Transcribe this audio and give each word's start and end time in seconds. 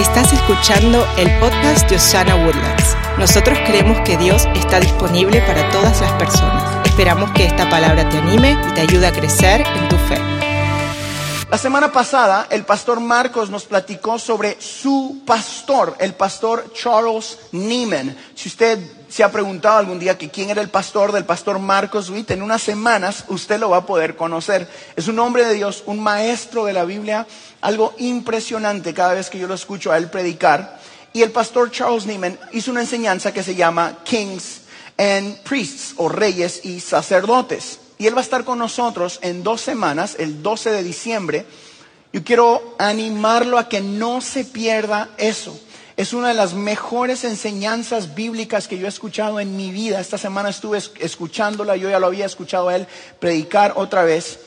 Estás 0.00 0.32
escuchando 0.32 1.06
el 1.18 1.28
podcast 1.40 1.86
de 1.90 1.96
Osana 1.96 2.34
Woodlands. 2.34 2.96
Nosotros 3.18 3.58
creemos 3.66 4.00
que 4.00 4.16
Dios 4.16 4.46
está 4.54 4.80
disponible 4.80 5.42
para 5.42 5.68
todas 5.68 6.00
las 6.00 6.10
personas. 6.12 6.86
Esperamos 6.86 7.30
que 7.32 7.44
esta 7.44 7.68
palabra 7.68 8.08
te 8.08 8.16
anime 8.16 8.56
y 8.66 8.72
te 8.72 8.80
ayude 8.80 9.06
a 9.06 9.12
crecer 9.12 9.60
en 9.60 9.88
tu 9.90 9.96
fe. 9.96 10.16
La 11.50 11.58
semana 11.58 11.92
pasada 11.92 12.46
el 12.50 12.64
pastor 12.64 12.98
Marcos 12.98 13.50
nos 13.50 13.64
platicó 13.64 14.18
sobre 14.18 14.58
su 14.58 15.20
pastor, 15.26 15.94
el 15.98 16.14
pastor 16.14 16.72
Charles 16.72 17.36
Neiman. 17.52 18.16
Si 18.34 18.48
usted 18.48 18.78
se 19.10 19.24
ha 19.24 19.32
preguntado 19.32 19.78
algún 19.78 19.98
día 19.98 20.16
que 20.16 20.30
quién 20.30 20.50
era 20.50 20.62
el 20.62 20.68
pastor 20.68 21.10
del 21.10 21.24
pastor 21.24 21.58
Marcos 21.58 22.10
Witt, 22.10 22.30
en 22.30 22.42
unas 22.42 22.62
semanas 22.62 23.24
usted 23.26 23.58
lo 23.58 23.70
va 23.70 23.78
a 23.78 23.86
poder 23.86 24.14
conocer. 24.14 24.68
Es 24.94 25.08
un 25.08 25.18
hombre 25.18 25.44
de 25.44 25.54
Dios, 25.54 25.82
un 25.86 26.00
maestro 26.00 26.64
de 26.64 26.72
la 26.72 26.84
Biblia, 26.84 27.26
algo 27.60 27.92
impresionante 27.98 28.94
cada 28.94 29.14
vez 29.14 29.28
que 29.28 29.38
yo 29.40 29.48
lo 29.48 29.54
escucho 29.54 29.90
a 29.90 29.98
él 29.98 30.08
predicar. 30.10 30.78
Y 31.12 31.22
el 31.22 31.32
pastor 31.32 31.72
Charles 31.72 32.06
Neiman 32.06 32.38
hizo 32.52 32.70
una 32.70 32.82
enseñanza 32.82 33.32
que 33.34 33.42
se 33.42 33.56
llama 33.56 33.98
Kings 34.04 34.60
and 34.96 35.38
Priests, 35.42 35.94
o 35.96 36.08
reyes 36.08 36.64
y 36.64 36.78
sacerdotes. 36.78 37.80
Y 37.98 38.06
él 38.06 38.14
va 38.14 38.20
a 38.20 38.24
estar 38.24 38.44
con 38.44 38.60
nosotros 38.60 39.18
en 39.22 39.42
dos 39.42 39.60
semanas, 39.60 40.14
el 40.20 40.40
12 40.40 40.70
de 40.70 40.82
diciembre. 40.84 41.46
Yo 42.12 42.22
quiero 42.22 42.76
animarlo 42.78 43.58
a 43.58 43.68
que 43.68 43.80
no 43.80 44.20
se 44.20 44.44
pierda 44.44 45.10
eso. 45.18 45.58
Es 46.00 46.14
una 46.14 46.28
de 46.28 46.34
las 46.34 46.54
mejores 46.54 47.24
enseñanzas 47.24 48.14
bíblicas 48.14 48.68
que 48.68 48.78
yo 48.78 48.86
he 48.86 48.88
escuchado 48.88 49.38
en 49.38 49.54
mi 49.54 49.70
vida. 49.70 50.00
Esta 50.00 50.16
semana 50.16 50.48
estuve 50.48 50.78
escuchándola, 50.98 51.76
yo 51.76 51.90
ya 51.90 51.98
lo 51.98 52.06
había 52.06 52.24
escuchado 52.24 52.70
a 52.70 52.76
él 52.76 52.86
predicar 53.18 53.74
otra 53.76 54.02
vez. 54.02 54.38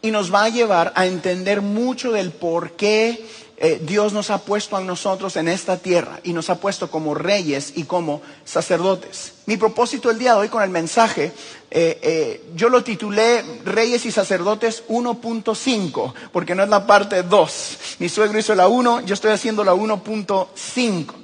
Y 0.00 0.10
nos 0.10 0.32
va 0.32 0.44
a 0.44 0.48
llevar 0.48 0.92
a 0.94 1.06
entender 1.06 1.60
mucho 1.60 2.12
del 2.12 2.30
por 2.30 2.72
qué 2.72 3.24
eh, 3.60 3.80
Dios 3.82 4.12
nos 4.12 4.30
ha 4.30 4.38
puesto 4.38 4.76
a 4.76 4.80
nosotros 4.80 5.34
en 5.34 5.48
esta 5.48 5.78
tierra 5.78 6.20
y 6.22 6.32
nos 6.32 6.48
ha 6.48 6.60
puesto 6.60 6.92
como 6.92 7.12
reyes 7.12 7.72
y 7.74 7.84
como 7.84 8.22
sacerdotes. 8.44 9.32
Mi 9.46 9.56
propósito 9.56 10.12
el 10.12 10.18
día 10.18 10.34
de 10.34 10.38
hoy 10.38 10.48
con 10.48 10.62
el 10.62 10.70
mensaje, 10.70 11.32
eh, 11.68 11.98
eh, 12.00 12.50
yo 12.54 12.68
lo 12.68 12.84
titulé 12.84 13.42
Reyes 13.64 14.06
y 14.06 14.12
Sacerdotes 14.12 14.84
1.5, 14.86 16.14
porque 16.30 16.54
no 16.54 16.62
es 16.62 16.68
la 16.68 16.86
parte 16.86 17.24
2. 17.24 17.78
Mi 17.98 18.08
suegro 18.08 18.38
hizo 18.38 18.54
la 18.54 18.68
1, 18.68 19.00
yo 19.00 19.14
estoy 19.14 19.32
haciendo 19.32 19.64
la 19.64 19.74
1.5. 19.74 21.14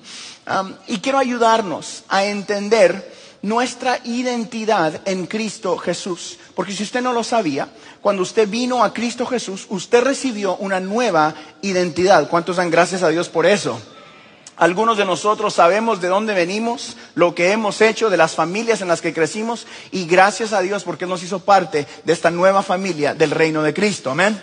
y 0.89 0.99
quiero 0.99 1.19
ayudarnos 1.19 2.03
a 2.09 2.25
entender 2.25 3.13
nuestra 3.43 4.01
identidad 4.05 5.03
en 5.05 5.27
Cristo 5.27 5.77
Jesús. 5.77 6.39
Porque 6.57 6.73
si 6.73 6.83
usted 6.83 7.03
no 7.03 7.13
lo 7.13 7.23
sabía, 7.23 7.69
cuando 8.05 8.23
usted 8.23 8.47
vino 8.47 8.85
a 8.85 8.93
Cristo 8.93 9.25
Jesús, 9.25 9.65
usted 9.71 10.03
recibió 10.05 10.57
una 10.57 10.79
nueva 10.79 11.35
identidad. 11.63 12.29
¿Cuántos 12.29 12.57
dan 12.57 12.69
gracias 12.69 13.03
a 13.03 13.09
Dios 13.09 13.31
por 13.31 13.47
eso? 13.47 13.81
Algunos 14.59 14.99
de 14.99 15.07
nosotros 15.07 15.55
sabemos 15.55 16.03
de 16.03 16.09
dónde 16.09 16.35
venimos, 16.35 16.99
lo 17.15 17.35
que 17.35 17.51
hemos 17.53 17.81
hecho, 17.81 18.11
de 18.11 18.19
las 18.19 18.35
familias 18.35 18.83
en 18.83 18.89
las 18.89 19.01
que 19.01 19.15
crecimos 19.15 19.67
y 19.91 20.05
gracias 20.05 20.53
a 20.53 20.61
Dios 20.61 20.85
porque 20.85 21.07
nos 21.07 21.23
hizo 21.23 21.39
parte 21.39 21.87
de 22.05 22.13
esta 22.13 22.31
nueva 22.31 22.63
familia 22.63 23.15
del 23.15 23.31
reino 23.31 23.63
de 23.63 23.73
Cristo. 23.73 24.11
Amén. 24.11 24.39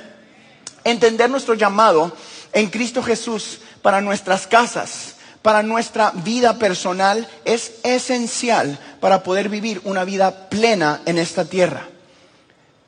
Entender 0.83 1.29
nuestro 1.29 1.53
llamado 1.53 2.11
en 2.53 2.67
Cristo 2.71 3.03
Jesús 3.03 3.59
para 3.83 4.01
nuestras 4.01 4.47
casas, 4.47 5.17
para 5.43 5.61
nuestra 5.61 6.09
vida 6.15 6.57
personal 6.57 7.29
es 7.45 7.73
esencial 7.83 8.79
para 8.99 9.21
poder 9.21 9.49
vivir 9.49 9.81
una 9.83 10.03
vida 10.03 10.49
plena 10.49 11.01
en 11.05 11.19
esta 11.19 11.45
tierra. 11.45 11.91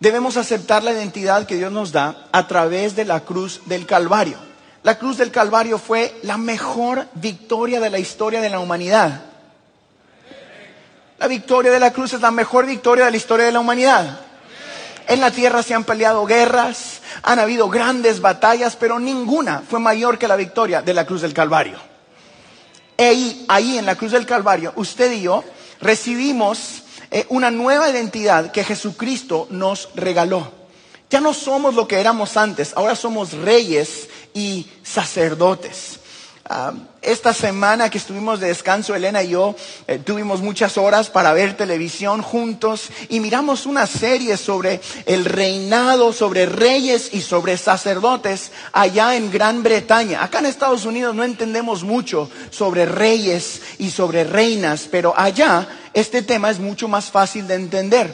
Debemos 0.03 0.35
aceptar 0.35 0.83
la 0.83 0.91
identidad 0.91 1.45
que 1.47 1.55
Dios 1.55 1.71
nos 1.71 1.93
da 1.93 2.27
a 2.33 2.45
través 2.45 2.93
de 2.93 3.05
la 3.05 3.21
cruz 3.21 3.61
del 3.67 3.85
Calvario. 3.85 4.35
La 4.83 4.99
cruz 4.99 5.15
del 5.15 5.31
Calvario 5.31 5.77
fue 5.77 6.13
la 6.23 6.37
mejor 6.37 7.07
victoria 7.13 7.79
de 7.79 7.89
la 7.89 7.99
historia 7.99 8.41
de 8.41 8.49
la 8.49 8.59
humanidad. 8.59 9.21
La 11.19 11.27
victoria 11.27 11.71
de 11.71 11.79
la 11.79 11.94
cruz 11.94 12.11
es 12.11 12.19
la 12.19 12.31
mejor 12.31 12.66
victoria 12.66 13.05
de 13.05 13.11
la 13.11 13.16
historia 13.16 13.45
de 13.45 13.53
la 13.53 13.61
humanidad. 13.61 14.19
En 15.07 15.22
la 15.22 15.31
tierra 15.31 15.63
se 15.63 15.73
han 15.73 15.85
peleado 15.85 16.25
guerras, 16.25 16.99
han 17.22 17.39
habido 17.39 17.69
grandes 17.69 18.19
batallas, 18.19 18.75
pero 18.75 18.99
ninguna 18.99 19.63
fue 19.66 19.79
mayor 19.79 20.17
que 20.17 20.28
la 20.28 20.35
victoria 20.35 20.81
de 20.81 20.94
la 20.94 21.05
cruz 21.05 21.22
del 21.22 21.33
Calvario. 21.33 21.78
Ahí, 22.97 23.45
ahí 23.47 23.78
en 23.78 23.85
la 23.85 23.95
cruz 23.95 24.11
del 24.11 24.25
Calvario, 24.25 24.73
usted 24.75 25.13
y 25.13 25.22
yo 25.22 25.45
recibimos 25.79 26.82
eh, 27.13 27.28
una 27.29 27.51
nueva 27.51 27.90
identidad 27.91 28.51
que 28.51 28.63
Jesucristo 28.63 29.46
nos 29.51 29.90
regaló. 29.94 30.51
Ya 31.12 31.22
no 31.22 31.35
somos 31.35 31.75
lo 31.75 31.88
que 31.88 32.00
éramos 32.00 32.38
antes, 32.38 32.74
ahora 32.75 32.96
somos 32.96 33.34
reyes 33.34 34.09
y 34.34 34.68
sacerdotes. 34.81 36.00
Esta 37.01 37.33
semana 37.33 37.89
que 37.89 37.97
estuvimos 37.97 38.41
de 38.41 38.47
descanso, 38.47 38.93
Elena 38.93 39.23
y 39.23 39.29
yo 39.29 39.55
eh, 39.87 39.97
tuvimos 39.99 40.41
muchas 40.41 40.77
horas 40.77 41.09
para 41.09 41.31
ver 41.31 41.55
televisión 41.55 42.21
juntos 42.21 42.89
y 43.07 43.21
miramos 43.21 43.65
una 43.65 43.87
serie 43.87 44.35
sobre 44.35 44.81
el 45.05 45.23
reinado, 45.23 46.11
sobre 46.11 46.45
reyes 46.45 47.13
y 47.13 47.21
sobre 47.21 47.57
sacerdotes 47.57 48.51
allá 48.73 49.15
en 49.15 49.31
Gran 49.31 49.63
Bretaña. 49.63 50.21
Acá 50.21 50.39
en 50.39 50.47
Estados 50.47 50.85
Unidos 50.85 51.15
no 51.15 51.23
entendemos 51.23 51.83
mucho 51.83 52.29
sobre 52.49 52.85
reyes 52.85 53.61
y 53.79 53.89
sobre 53.91 54.25
reinas, 54.25 54.89
pero 54.91 55.13
allá 55.15 55.65
este 55.93 56.23
tema 56.23 56.49
es 56.49 56.59
mucho 56.59 56.89
más 56.89 57.05
fácil 57.09 57.47
de 57.47 57.55
entender. 57.55 58.13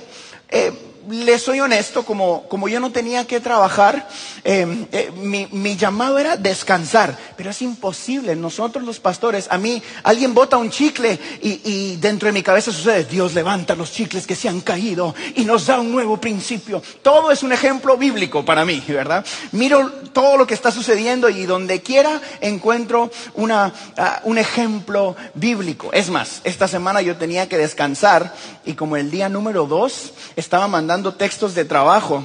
Eh, 0.50 0.89
le 1.09 1.40
soy 1.40 1.59
honesto, 1.59 2.03
como, 2.03 2.44
como 2.44 2.68
yo 2.68 2.80
no 2.80 2.92
tenía 2.92 3.25
que 3.25 3.40
trabajar, 3.40 4.08
em, 4.44 4.86
eh, 4.92 5.12
mi, 5.16 5.47
mi, 5.52 5.75
llamado 5.75 6.20
era 6.20 6.38
descansar, 6.38 7.18
pero 7.36 7.50
es 7.50 7.62
imposible. 7.62 8.36
Nosotros 8.36 8.84
los 8.84 9.00
pastores, 9.00 9.47
a 9.50 9.58
mí 9.58 9.81
alguien 10.03 10.34
bota 10.34 10.58
un 10.58 10.70
chicle 10.70 11.20
y, 11.42 11.62
y, 11.64 11.96
dentro 11.97 12.28
de 12.28 12.34
mi 12.34 12.44
cabeza 12.44 12.72
sucede, 12.72 13.06
Dios 13.06 13.34
levanta 13.34 13.75
los 13.75 13.92
chicles 13.92 14.28
que 14.28 14.36
se 14.36 14.50
han 14.50 14.62
caído 14.62 15.16
y 15.36 15.46
nos 15.46 15.66
da 15.66 15.80
un 15.80 15.92
nuevo 15.92 16.18
principio. 16.18 16.81
Todo 17.02 17.31
es 17.31 17.44
un 17.44 17.53
ejemplo 17.53 17.97
bíblico 17.97 18.46
para 18.46 18.64
mí, 18.66 18.84
¿verdad? 18.88 19.26
Miro 19.52 19.91
todo 20.14 20.38
lo 20.38 20.46
que 20.46 20.53
está 20.53 20.72
sucediendo 20.72 21.30
y 21.30 21.46
donde 21.46 21.81
quiera 21.81 22.22
encuentro 22.41 23.09
una, 23.36 23.74
uh, 23.97 24.30
un 24.30 24.38
ejemplo 24.38 25.16
bíblico. 25.34 25.91
Es 25.94 26.09
más, 26.09 26.41
esta 26.44 26.68
semana 26.68 27.02
yo 27.02 27.18
tenía 27.18 27.47
que 27.50 27.58
descansar 27.58 28.34
y 28.66 28.74
como 28.74 28.97
el 28.97 29.09
día 29.12 29.30
número 29.30 29.66
dos 29.66 30.14
estaba 30.36 30.68
mandando 30.68 30.99
textos 31.16 31.56
de 31.56 31.66
trabajo 31.66 32.24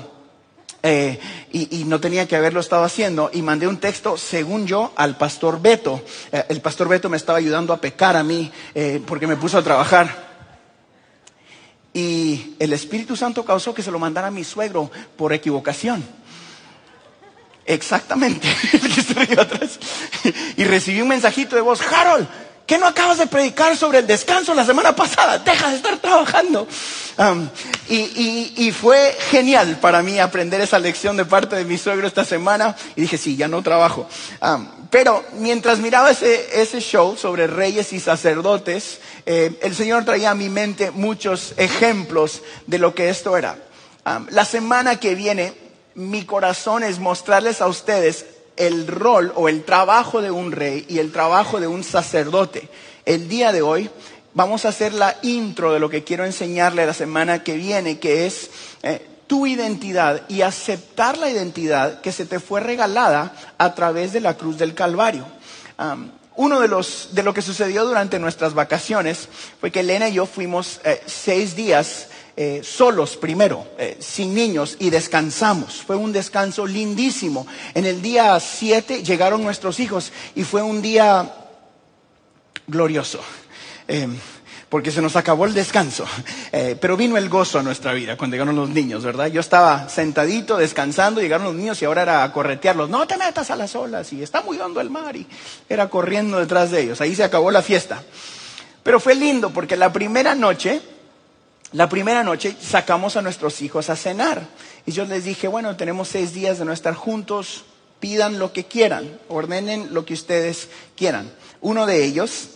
eh, 0.86 1.18
y, 1.50 1.84
no 1.84 1.98
tenía 1.98 2.28
que 2.28 2.36
haberlo 2.36 2.60
estado 2.60 2.84
haciendo 2.84 3.30
y 3.32 3.40
mandé 3.40 3.66
un 3.66 3.78
texto, 3.78 4.18
según 4.18 4.66
yo, 4.66 4.92
al 4.96 5.16
pastor 5.16 5.62
Beto. 5.62 6.02
Eh, 6.30 6.44
el 6.50 6.60
pastor 6.60 6.88
Beto 6.88 7.08
me 7.08 7.16
estaba 7.16 7.38
ayudando 7.38 7.72
a 7.72 7.80
pecar 7.80 8.16
a 8.16 8.22
mí 8.22 8.52
eh, 8.74 9.00
porque 9.06 9.26
me 9.26 9.36
puso 9.36 9.56
a 9.56 9.62
trabajar. 9.62 10.14
Y 11.94 12.54
el 12.58 12.74
Espíritu 12.74 13.16
Santo 13.16 13.46
causó 13.46 13.72
que 13.72 13.82
se 13.82 13.90
lo 13.90 13.98
mandara 13.98 14.26
a 14.26 14.30
mi 14.30 14.44
suegro 14.44 14.90
por 15.16 15.32
equivocación. 15.32 16.04
Exactamente. 17.64 18.46
y 20.56 20.64
recibí 20.64 21.00
un 21.00 21.08
mensajito 21.08 21.56
de 21.56 21.62
voz, 21.62 21.80
Harold, 21.80 22.28
¿Qué 22.66 22.78
no 22.78 22.86
acabas 22.86 23.18
de 23.18 23.26
predicar 23.26 23.76
sobre 23.76 23.98
el 23.98 24.06
descanso 24.06 24.54
la 24.54 24.64
semana 24.64 24.96
pasada? 24.96 25.38
Deja 25.38 25.68
de 25.68 25.76
estar 25.76 25.98
trabajando. 25.98 26.66
Y, 27.88 28.72
fue 28.72 29.14
genial 29.30 29.78
para 29.80 30.02
mí 30.02 30.18
aprender 30.18 30.60
esa 30.62 30.78
lección 30.78 31.16
de 31.16 31.26
parte 31.26 31.56
de 31.56 31.66
mi 31.66 31.76
suegro 31.76 32.06
esta 32.06 32.24
semana. 32.24 32.74
Y 32.96 33.02
dije, 33.02 33.18
sí, 33.18 33.36
ya 33.36 33.48
no 33.48 33.62
trabajo. 33.62 34.08
Pero 34.88 35.22
mientras 35.34 35.78
miraba 35.78 36.10
ese, 36.10 36.80
show 36.80 37.16
sobre 37.16 37.46
reyes 37.46 37.92
y 37.92 38.00
sacerdotes, 38.00 39.00
eh, 39.26 39.58
el 39.60 39.74
Señor 39.74 40.06
traía 40.06 40.30
a 40.30 40.34
mi 40.34 40.48
mente 40.48 40.90
muchos 40.90 41.52
ejemplos 41.58 42.40
de 42.66 42.78
lo 42.78 42.94
que 42.94 43.10
esto 43.10 43.36
era. 43.36 43.58
La 44.30 44.46
semana 44.46 44.98
que 44.98 45.14
viene, 45.14 45.52
mi 45.94 46.24
corazón 46.24 46.82
es 46.82 46.98
mostrarles 46.98 47.60
a 47.60 47.66
ustedes 47.66 48.24
el 48.56 48.86
rol 48.86 49.32
o 49.36 49.48
el 49.48 49.64
trabajo 49.64 50.22
de 50.22 50.30
un 50.30 50.52
rey 50.52 50.84
y 50.88 50.98
el 50.98 51.12
trabajo 51.12 51.60
de 51.60 51.66
un 51.66 51.84
sacerdote. 51.84 52.68
El 53.04 53.28
día 53.28 53.52
de 53.52 53.62
hoy 53.62 53.90
vamos 54.34 54.64
a 54.64 54.68
hacer 54.68 54.92
la 54.94 55.16
intro 55.22 55.72
de 55.72 55.80
lo 55.80 55.88
que 55.88 56.04
quiero 56.04 56.24
enseñarle 56.24 56.86
la 56.86 56.94
semana 56.94 57.42
que 57.42 57.54
viene, 57.54 57.98
que 57.98 58.26
es 58.26 58.50
eh, 58.82 59.06
tu 59.26 59.46
identidad 59.46 60.22
y 60.28 60.42
aceptar 60.42 61.18
la 61.18 61.30
identidad 61.30 62.00
que 62.00 62.12
se 62.12 62.26
te 62.26 62.40
fue 62.40 62.60
regalada 62.60 63.34
a 63.58 63.74
través 63.74 64.12
de 64.12 64.20
la 64.20 64.36
cruz 64.36 64.58
del 64.58 64.74
Calvario. 64.74 65.26
uno 66.36 66.60
de 66.60 66.68
los 66.68 67.10
de 67.12 67.22
lo 67.22 67.32
que 67.32 67.42
sucedió 67.42 67.84
durante 67.84 68.18
nuestras 68.18 68.54
vacaciones 68.54 69.28
fue 69.60 69.70
que 69.70 69.80
Elena 69.80 70.08
y 70.08 70.14
yo 70.14 70.26
fuimos 70.26 70.80
eh, 70.84 71.00
seis 71.06 71.56
días 71.56 72.08
eh, 72.36 72.60
solos 72.64 73.16
primero, 73.16 73.66
eh, 73.78 73.96
sin 74.00 74.34
niños, 74.34 74.76
y 74.78 74.90
descansamos. 74.90 75.82
Fue 75.82 75.96
un 75.96 76.12
descanso 76.12 76.66
lindísimo. 76.66 77.46
En 77.74 77.86
el 77.86 78.02
día 78.02 78.38
7 78.38 79.02
llegaron 79.02 79.42
nuestros 79.42 79.80
hijos 79.80 80.12
y 80.34 80.44
fue 80.44 80.62
un 80.62 80.82
día 80.82 81.32
glorioso. 82.66 83.20
Eh, 83.86 84.08
porque 84.74 84.90
se 84.90 85.00
nos 85.00 85.14
acabó 85.14 85.44
el 85.44 85.54
descanso. 85.54 86.04
Eh, 86.56 86.76
pero 86.80 86.96
vino 86.96 87.16
el 87.16 87.28
gozo 87.28 87.58
a 87.58 87.64
nuestra 87.64 87.92
vida 87.92 88.16
cuando 88.16 88.34
llegaron 88.34 88.54
los 88.54 88.68
niños, 88.68 89.02
¿verdad? 89.02 89.26
Yo 89.26 89.40
estaba 89.40 89.88
sentadito, 89.88 90.56
descansando, 90.56 91.20
llegaron 91.20 91.46
los 91.46 91.56
niños 91.56 91.82
y 91.82 91.84
ahora 91.84 92.02
era 92.02 92.22
a 92.22 92.32
corretearlos. 92.32 92.88
No 92.88 93.08
te 93.08 93.16
metas 93.16 93.50
a 93.50 93.56
las 93.56 93.74
olas 93.74 94.12
y 94.12 94.22
está 94.22 94.40
muy 94.40 94.60
hondo 94.60 94.80
el 94.80 94.88
mar 94.88 95.16
y 95.16 95.26
era 95.68 95.90
corriendo 95.90 96.38
detrás 96.38 96.70
de 96.70 96.82
ellos. 96.82 97.00
Ahí 97.00 97.16
se 97.16 97.24
acabó 97.24 97.50
la 97.50 97.60
fiesta. 97.60 98.04
Pero 98.84 99.00
fue 99.00 99.16
lindo 99.16 99.50
porque 99.50 99.76
la 99.76 99.92
primera 99.92 100.36
noche, 100.36 100.80
la 101.74 101.88
primera 101.88 102.22
noche 102.22 102.56
sacamos 102.60 103.16
a 103.16 103.22
nuestros 103.22 103.60
hijos 103.60 103.90
a 103.90 103.96
cenar. 103.96 104.46
Y 104.86 104.92
yo 104.92 105.04
les 105.06 105.24
dije, 105.24 105.48
bueno, 105.48 105.76
tenemos 105.76 106.06
seis 106.06 106.32
días 106.32 106.58
de 106.60 106.64
no 106.64 106.72
estar 106.72 106.94
juntos, 106.94 107.64
pidan 107.98 108.38
lo 108.38 108.52
que 108.52 108.64
quieran, 108.64 109.18
ordenen 109.28 109.92
lo 109.92 110.04
que 110.04 110.14
ustedes 110.14 110.68
quieran. 110.96 111.32
Uno 111.60 111.84
de 111.84 112.04
ellos 112.04 112.50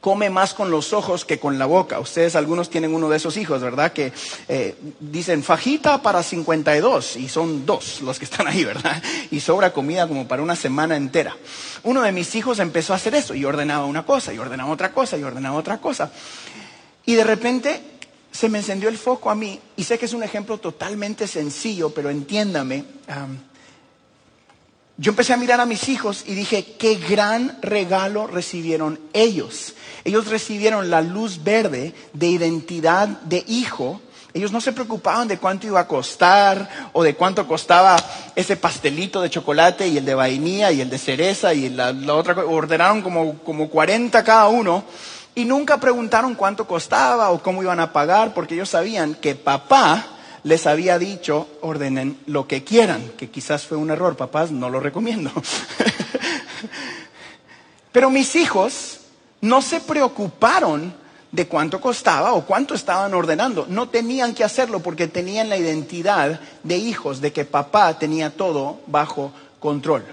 come 0.00 0.30
más 0.30 0.54
con 0.54 0.70
los 0.70 0.94
ojos 0.94 1.26
que 1.26 1.38
con 1.38 1.58
la 1.58 1.66
boca. 1.66 2.00
Ustedes 2.00 2.34
algunos 2.34 2.70
tienen 2.70 2.94
uno 2.94 3.10
de 3.10 3.18
esos 3.18 3.36
hijos, 3.36 3.60
¿verdad? 3.60 3.92
Que 3.92 4.14
eh, 4.48 4.76
dicen 4.98 5.42
fajita 5.42 6.00
para 6.00 6.22
52 6.22 7.16
y 7.16 7.28
son 7.28 7.66
dos 7.66 8.00
los 8.00 8.18
que 8.18 8.24
están 8.24 8.48
ahí, 8.48 8.64
¿verdad? 8.64 9.02
Y 9.30 9.40
sobra 9.40 9.74
comida 9.74 10.08
como 10.08 10.26
para 10.26 10.42
una 10.42 10.56
semana 10.56 10.96
entera. 10.96 11.36
Uno 11.82 12.00
de 12.00 12.12
mis 12.12 12.34
hijos 12.34 12.60
empezó 12.60 12.94
a 12.94 12.96
hacer 12.96 13.14
eso 13.14 13.34
y 13.34 13.44
ordenaba 13.44 13.84
una 13.84 14.06
cosa 14.06 14.32
y 14.32 14.38
ordenaba 14.38 14.70
otra 14.70 14.92
cosa 14.92 15.18
y 15.18 15.22
ordenaba 15.22 15.58
otra 15.58 15.82
cosa. 15.82 16.10
Y 17.04 17.14
de 17.14 17.24
repente 17.24 17.91
se 18.32 18.48
me 18.48 18.58
encendió 18.58 18.88
el 18.88 18.96
foco 18.96 19.30
a 19.30 19.34
mí 19.34 19.60
y 19.76 19.84
sé 19.84 19.98
que 19.98 20.06
es 20.06 20.14
un 20.14 20.22
ejemplo 20.22 20.58
totalmente 20.58 21.28
sencillo, 21.28 21.90
pero 21.90 22.08
entiéndame. 22.08 22.84
yo 24.96 25.10
empecé 25.10 25.34
a 25.34 25.36
mirar 25.36 25.60
a 25.60 25.66
mis 25.66 25.88
hijos 25.90 26.24
y 26.26 26.34
dije, 26.34 26.76
qué 26.78 26.96
gran 26.96 27.58
regalo 27.60 28.26
recibieron 28.26 28.98
ellos. 29.12 29.74
Ellos 30.04 30.28
recibieron 30.28 30.90
la 30.90 31.02
luz 31.02 31.44
verde 31.44 31.94
de 32.14 32.26
identidad 32.26 33.06
de 33.06 33.44
hijo. 33.46 34.00
Ellos 34.34 34.50
no 34.50 34.62
se 34.62 34.72
preocupaban 34.72 35.28
de 35.28 35.36
cuánto 35.36 35.66
iba 35.66 35.80
a 35.80 35.86
costar 35.86 36.90
o 36.94 37.02
de 37.02 37.14
cuánto 37.14 37.46
costaba 37.46 37.96
ese 38.34 38.56
pastelito 38.56 39.20
de 39.20 39.28
chocolate 39.28 39.86
y 39.86 39.98
el 39.98 40.06
de 40.06 40.14
vainilla 40.14 40.72
y 40.72 40.80
el 40.80 40.88
de 40.88 40.96
cereza 40.96 41.52
y 41.52 41.68
la, 41.68 41.90
otra. 42.14 42.34
Ordenaron 42.46 43.02
como, 43.02 43.38
como 43.40 43.68
40 43.68 44.24
cada 44.24 44.48
uno 44.48 44.84
y 45.34 45.44
nunca 45.44 45.78
preguntaron 45.78 46.34
cuánto 46.34 46.66
costaba 46.66 47.30
o 47.30 47.42
cómo 47.42 47.62
iban 47.62 47.80
a 47.80 47.92
pagar 47.92 48.34
porque 48.34 48.54
ellos 48.54 48.68
sabían 48.68 49.14
que 49.14 49.34
papá 49.34 50.06
les 50.44 50.66
había 50.66 50.98
dicho 50.98 51.48
ordenen 51.60 52.18
lo 52.26 52.46
que 52.46 52.64
quieran, 52.64 53.12
que 53.16 53.30
quizás 53.30 53.66
fue 53.66 53.78
un 53.78 53.90
error, 53.90 54.16
papás, 54.16 54.50
no 54.50 54.68
lo 54.68 54.80
recomiendo. 54.80 55.30
Pero 57.92 58.10
mis 58.10 58.34
hijos 58.36 59.00
no 59.40 59.62
se 59.62 59.80
preocuparon 59.80 60.94
de 61.30 61.48
cuánto 61.48 61.80
costaba 61.80 62.34
o 62.34 62.44
cuánto 62.44 62.74
estaban 62.74 63.14
ordenando. 63.14 63.66
No 63.68 63.88
tenían 63.88 64.34
que 64.34 64.44
hacerlo 64.44 64.80
porque 64.80 65.08
tenían 65.08 65.48
la 65.48 65.56
identidad 65.56 66.40
de 66.62 66.76
hijos, 66.76 67.20
de 67.20 67.32
que 67.32 67.44
papá 67.44 67.98
tenía 67.98 68.30
todo 68.30 68.80
bajo 68.86 69.32
control. 69.60 70.04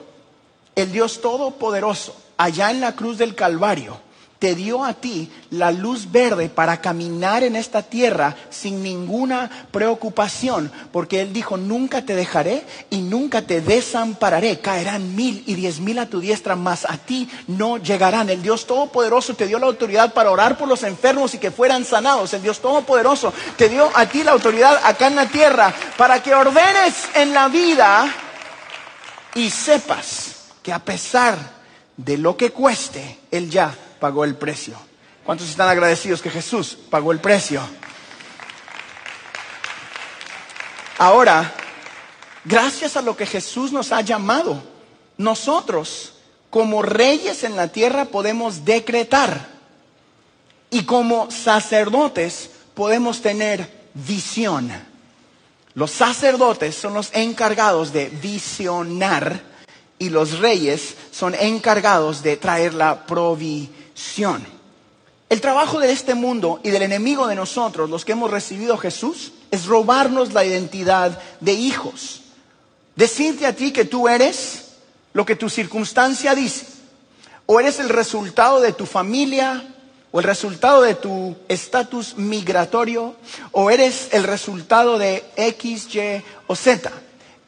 El 0.76 0.92
Dios 0.92 1.22
Todopoderoso, 1.22 2.16
allá 2.38 2.72
en 2.72 2.80
la 2.80 2.96
cruz 2.96 3.18
del 3.18 3.36
Calvario, 3.36 4.00
te 4.40 4.56
dio 4.56 4.86
a 4.86 4.94
ti 4.94 5.30
la 5.52 5.72
luz 5.72 6.12
verde 6.12 6.48
para 6.48 6.80
caminar 6.80 7.44
en 7.44 7.58
esta 7.58 7.84
tierra 7.84 8.38
sin 8.50 8.82
ninguna 8.82 9.68
preocupación, 9.72 10.72
porque 10.94 11.22
Él 11.22 11.34
dijo, 11.34 11.58
nunca 11.58 12.04
te 12.04 12.16
dejaré 12.16 12.64
y 12.90 13.02
nunca 13.02 13.42
te 13.42 13.60
desampararé. 13.60 14.60
Caerán 14.60 15.14
mil 15.16 15.44
y 15.46 15.56
diez 15.56 15.82
mil 15.82 16.00
a 16.00 16.06
tu 16.06 16.22
diestra, 16.22 16.56
mas 16.56 16.86
a 16.86 16.98
ti 16.98 17.30
no 17.48 17.78
llegarán. 17.78 18.30
El 18.30 18.42
Dios 18.42 18.66
Todopoderoso 18.66 19.36
te 19.36 19.46
dio 19.46 19.60
la 19.60 19.68
autoridad 19.68 20.14
para 20.14 20.32
orar 20.32 20.58
por 20.58 20.70
los 20.70 20.84
enfermos 20.84 21.34
y 21.34 21.38
que 21.38 21.52
fueran 21.52 21.84
sanados. 21.84 22.34
El 22.34 22.42
Dios 22.42 22.60
Todopoderoso 22.60 23.34
te 23.58 23.68
dio 23.68 23.92
a 23.94 24.06
ti 24.06 24.24
la 24.24 24.32
autoridad 24.32 24.80
acá 24.86 25.08
en 25.08 25.18
la 25.18 25.28
tierra 25.28 25.74
para 25.98 26.24
que 26.24 26.34
ordenes 26.34 27.10
en 27.14 27.34
la 27.34 27.50
vida 27.50 28.14
y 29.36 29.50
sepas 29.50 30.36
que 30.64 30.72
a 30.72 30.80
pesar 30.80 31.38
de 31.98 32.18
lo 32.18 32.38
que 32.38 32.52
cueste, 32.52 33.20
Él 33.32 33.50
ya 33.50 33.76
pagó 34.00 34.24
el 34.24 34.36
precio. 34.36 34.76
¿Cuántos 35.26 35.50
están 35.50 35.70
agradecidos 35.70 36.22
que 36.22 36.30
Jesús 36.30 36.78
pagó 36.90 37.12
el 37.12 37.20
precio? 37.20 37.62
Ahora, 40.98 41.54
gracias 42.44 42.98
a 42.98 43.02
lo 43.02 43.16
que 43.16 43.26
Jesús 43.26 43.72
nos 43.72 43.92
ha 43.92 44.02
llamado, 44.02 44.62
nosotros 45.18 46.14
como 46.50 46.82
reyes 46.82 47.44
en 47.44 47.56
la 47.56 47.68
tierra 47.68 48.06
podemos 48.06 48.66
decretar 48.66 49.48
y 50.72 50.84
como 50.84 51.30
sacerdotes 51.30 52.50
podemos 52.74 53.22
tener 53.22 53.72
visión. 53.94 54.72
Los 55.76 55.92
sacerdotes 55.92 56.76
son 56.76 56.94
los 56.96 57.14
encargados 57.14 57.94
de 57.94 58.10
visionar 58.10 59.44
y 60.00 60.10
los 60.10 60.40
reyes 60.40 60.96
son 61.12 61.36
encargados 61.36 62.24
de 62.24 62.38
traer 62.38 62.74
la 62.74 63.06
provisión 63.06 63.80
el 65.30 65.42
trabajo 65.42 65.80
de 65.80 65.92
este 65.92 66.16
mundo 66.16 66.60
y 66.64 66.70
del 66.70 66.84
enemigo 66.84 67.28
de 67.28 67.36
nosotros, 67.36 67.90
los 67.90 68.04
que 68.04 68.14
hemos 68.14 68.32
recibido 68.32 68.74
a 68.74 68.80
Jesús, 68.80 69.32
es 69.52 69.66
robarnos 69.66 70.34
la 70.34 70.44
identidad 70.44 71.20
de 71.40 71.54
hijos. 71.54 72.22
Decirte 72.96 73.46
a 73.46 73.56
ti 73.56 73.72
que 73.72 73.86
tú 73.86 74.08
eres 74.08 74.74
lo 75.14 75.26
que 75.26 75.36
tu 75.36 75.50
circunstancia 75.50 76.36
dice. 76.36 76.66
O 77.46 77.60
eres 77.60 77.80
el 77.80 77.90
resultado 77.90 78.60
de 78.60 78.74
tu 78.74 78.86
familia, 78.86 79.76
o 80.12 80.20
el 80.20 80.26
resultado 80.26 80.82
de 80.82 80.96
tu 80.96 81.36
estatus 81.48 82.18
migratorio, 82.18 83.16
o 83.52 83.70
eres 83.70 84.10
el 84.12 84.24
resultado 84.24 84.98
de 84.98 85.24
X, 85.36 85.94
Y 85.94 86.24
o 86.48 86.56
Z 86.56 86.92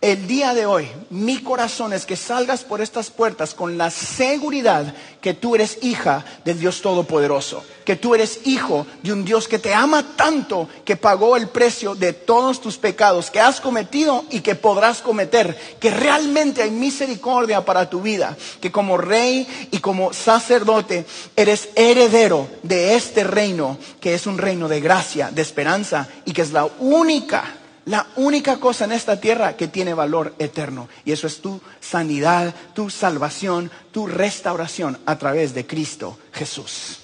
el 0.01 0.27
día 0.27 0.55
de 0.55 0.65
hoy, 0.65 0.87
mi 1.11 1.43
corazón 1.43 1.93
es 1.93 2.07
que 2.07 2.15
salgas 2.15 2.63
por 2.63 2.81
estas 2.81 3.11
puertas 3.11 3.53
con 3.53 3.77
la 3.77 3.91
seguridad 3.91 4.95
que 5.21 5.35
tú 5.35 5.53
eres 5.53 5.77
hija 5.83 6.25
del 6.43 6.59
Dios 6.59 6.81
Todopoderoso, 6.81 7.63
que 7.85 7.95
tú 7.95 8.15
eres 8.15 8.39
hijo 8.45 8.87
de 9.03 9.13
un 9.13 9.23
Dios 9.23 9.47
que 9.47 9.59
te 9.59 9.75
ama 9.75 10.03
tanto, 10.15 10.67
que 10.85 10.95
pagó 10.95 11.37
el 11.37 11.49
precio 11.49 11.93
de 11.93 12.13
todos 12.13 12.61
tus 12.61 12.79
pecados 12.79 13.29
que 13.29 13.39
has 13.39 13.61
cometido 13.61 14.25
y 14.31 14.39
que 14.39 14.55
podrás 14.55 15.03
cometer, 15.03 15.55
que 15.79 15.91
realmente 15.91 16.63
hay 16.63 16.71
misericordia 16.71 17.63
para 17.63 17.87
tu 17.87 18.01
vida, 18.01 18.35
que 18.59 18.71
como 18.71 18.97
rey 18.97 19.47
y 19.69 19.77
como 19.77 20.13
sacerdote 20.13 21.05
eres 21.35 21.69
heredero 21.75 22.47
de 22.63 22.95
este 22.95 23.23
reino, 23.23 23.77
que 23.99 24.15
es 24.15 24.25
un 24.25 24.39
reino 24.39 24.67
de 24.67 24.81
gracia, 24.81 25.29
de 25.29 25.43
esperanza 25.43 26.07
y 26.25 26.33
que 26.33 26.41
es 26.41 26.51
la 26.51 26.67
única 26.79 27.60
la 27.85 28.07
única 28.15 28.57
cosa 28.57 28.85
en 28.85 28.91
esta 28.91 29.19
tierra 29.19 29.57
que 29.57 29.67
tiene 29.67 29.93
valor 29.93 30.35
eterno. 30.39 30.87
Y 31.03 31.11
eso 31.11 31.27
es 31.27 31.41
tu 31.41 31.61
sanidad, 31.79 32.53
tu 32.73 32.89
salvación, 32.89 33.71
tu 33.91 34.07
restauración 34.07 34.99
a 35.05 35.17
través 35.17 35.53
de 35.53 35.65
Cristo 35.65 36.17
Jesús. 36.31 36.99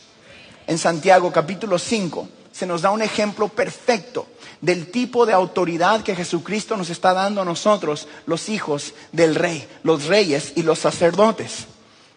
En 0.68 0.78
Santiago 0.78 1.32
capítulo 1.32 1.80
5 1.80 2.30
se 2.52 2.68
nos 2.68 2.82
da 2.82 2.92
un 2.92 3.02
ejemplo 3.02 3.48
perfecto 3.48 4.28
del 4.62 4.92
tipo 4.92 5.26
de 5.26 5.34
autoridad 5.34 6.02
que 6.02 6.16
Jesucristo 6.16 6.76
nos 6.76 6.90
está 6.90 7.14
dando 7.14 7.42
a 7.42 7.46
nosotros, 7.46 8.08
los 8.26 8.50
hijos 8.50 8.94
del 9.12 9.36
rey, 9.36 9.68
los 9.84 10.06
reyes 10.06 10.54
y 10.56 10.64
los 10.64 10.80
sacerdotes. 10.80 11.66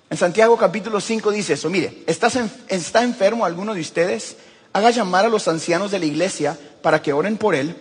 En 0.08 0.16
Santiago 0.16 0.56
capítulo 0.56 1.00
5 1.00 1.30
dice 1.30 1.52
eso, 1.54 1.70
mire, 1.70 2.02
¿está 2.06 3.02
enfermo 3.02 3.44
alguno 3.44 3.74
de 3.74 3.80
ustedes? 3.80 4.36
Haga 4.72 4.90
llamar 4.90 5.26
a 5.26 5.28
los 5.28 5.46
ancianos 5.48 5.90
de 5.90 5.98
la 5.98 6.06
iglesia 6.06 6.58
para 6.82 7.02
que 7.02 7.12
oren 7.12 7.36
por 7.36 7.54
él 7.54 7.76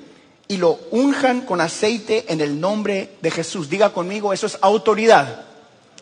y 0.52 0.58
lo 0.58 0.80
unjan 0.90 1.42
con 1.42 1.62
aceite 1.62 2.26
en 2.28 2.42
el 2.42 2.60
nombre 2.60 3.18
de 3.22 3.30
Jesús. 3.30 3.70
Diga 3.70 3.92
conmigo, 3.92 4.34
eso 4.34 4.48
es 4.48 4.58
autoridad. 4.62 5.46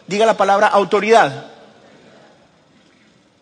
Diga 0.08 0.26
la 0.26 0.38
palabra 0.38 0.68
autoridad. 0.68 1.48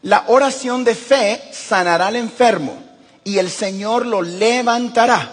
La 0.02 0.26
oración 0.28 0.84
de 0.84 0.96
fe 0.96 1.44
sanará 1.54 2.08
al 2.08 2.16
enfermo 2.16 2.76
y 3.24 3.38
el 3.38 3.52
Señor 3.52 4.08
lo 4.08 4.24
levantará. 4.24 5.32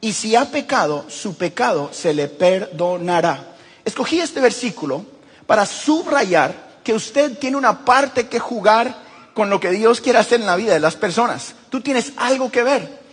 Y 0.00 0.14
si 0.14 0.34
ha 0.34 0.46
pecado, 0.46 1.04
su 1.08 1.36
pecado 1.36 1.90
se 1.92 2.12
le 2.12 2.26
perdonará. 2.26 3.54
Escogí 3.84 4.18
este 4.18 4.40
versículo 4.40 5.06
para 5.46 5.64
subrayar 5.64 6.80
que 6.82 6.92
usted 6.92 7.38
tiene 7.38 7.56
una 7.56 7.84
parte 7.84 8.26
que 8.26 8.40
jugar 8.40 8.96
con 9.32 9.48
lo 9.48 9.60
que 9.60 9.70
Dios 9.70 10.00
quiere 10.00 10.18
hacer 10.18 10.40
en 10.40 10.46
la 10.46 10.56
vida 10.56 10.72
de 10.72 10.80
las 10.80 10.96
personas. 10.96 11.54
Tú 11.70 11.80
tienes 11.80 12.12
algo 12.16 12.50
que 12.50 12.64
ver. 12.64 13.03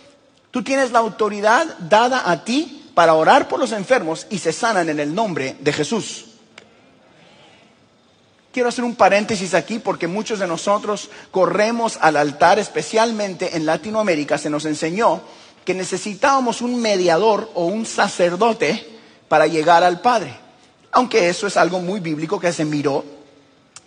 Tú 0.52 0.62
tienes 0.62 0.92
la 0.92 0.98
autoridad 0.98 1.66
dada 1.78 2.30
a 2.30 2.44
ti 2.44 2.90
para 2.94 3.14
orar 3.14 3.48
por 3.48 3.58
los 3.58 3.72
enfermos 3.72 4.26
y 4.28 4.38
se 4.38 4.52
sanan 4.52 4.90
en 4.90 5.00
el 5.00 5.14
nombre 5.14 5.56
de 5.58 5.72
Jesús. 5.72 6.26
Quiero 8.52 8.68
hacer 8.68 8.84
un 8.84 8.94
paréntesis 8.94 9.54
aquí 9.54 9.78
porque 9.78 10.06
muchos 10.06 10.38
de 10.38 10.46
nosotros 10.46 11.08
corremos 11.30 11.98
al 12.02 12.18
altar, 12.18 12.58
especialmente 12.58 13.56
en 13.56 13.64
Latinoamérica, 13.64 14.36
se 14.36 14.50
nos 14.50 14.66
enseñó 14.66 15.22
que 15.64 15.72
necesitábamos 15.72 16.60
un 16.60 16.82
mediador 16.82 17.50
o 17.54 17.64
un 17.64 17.86
sacerdote 17.86 18.86
para 19.28 19.46
llegar 19.46 19.82
al 19.82 20.02
Padre. 20.02 20.36
Aunque 20.90 21.30
eso 21.30 21.46
es 21.46 21.56
algo 21.56 21.80
muy 21.80 22.00
bíblico 22.00 22.38
que 22.38 22.52
se 22.52 22.66
miró 22.66 23.06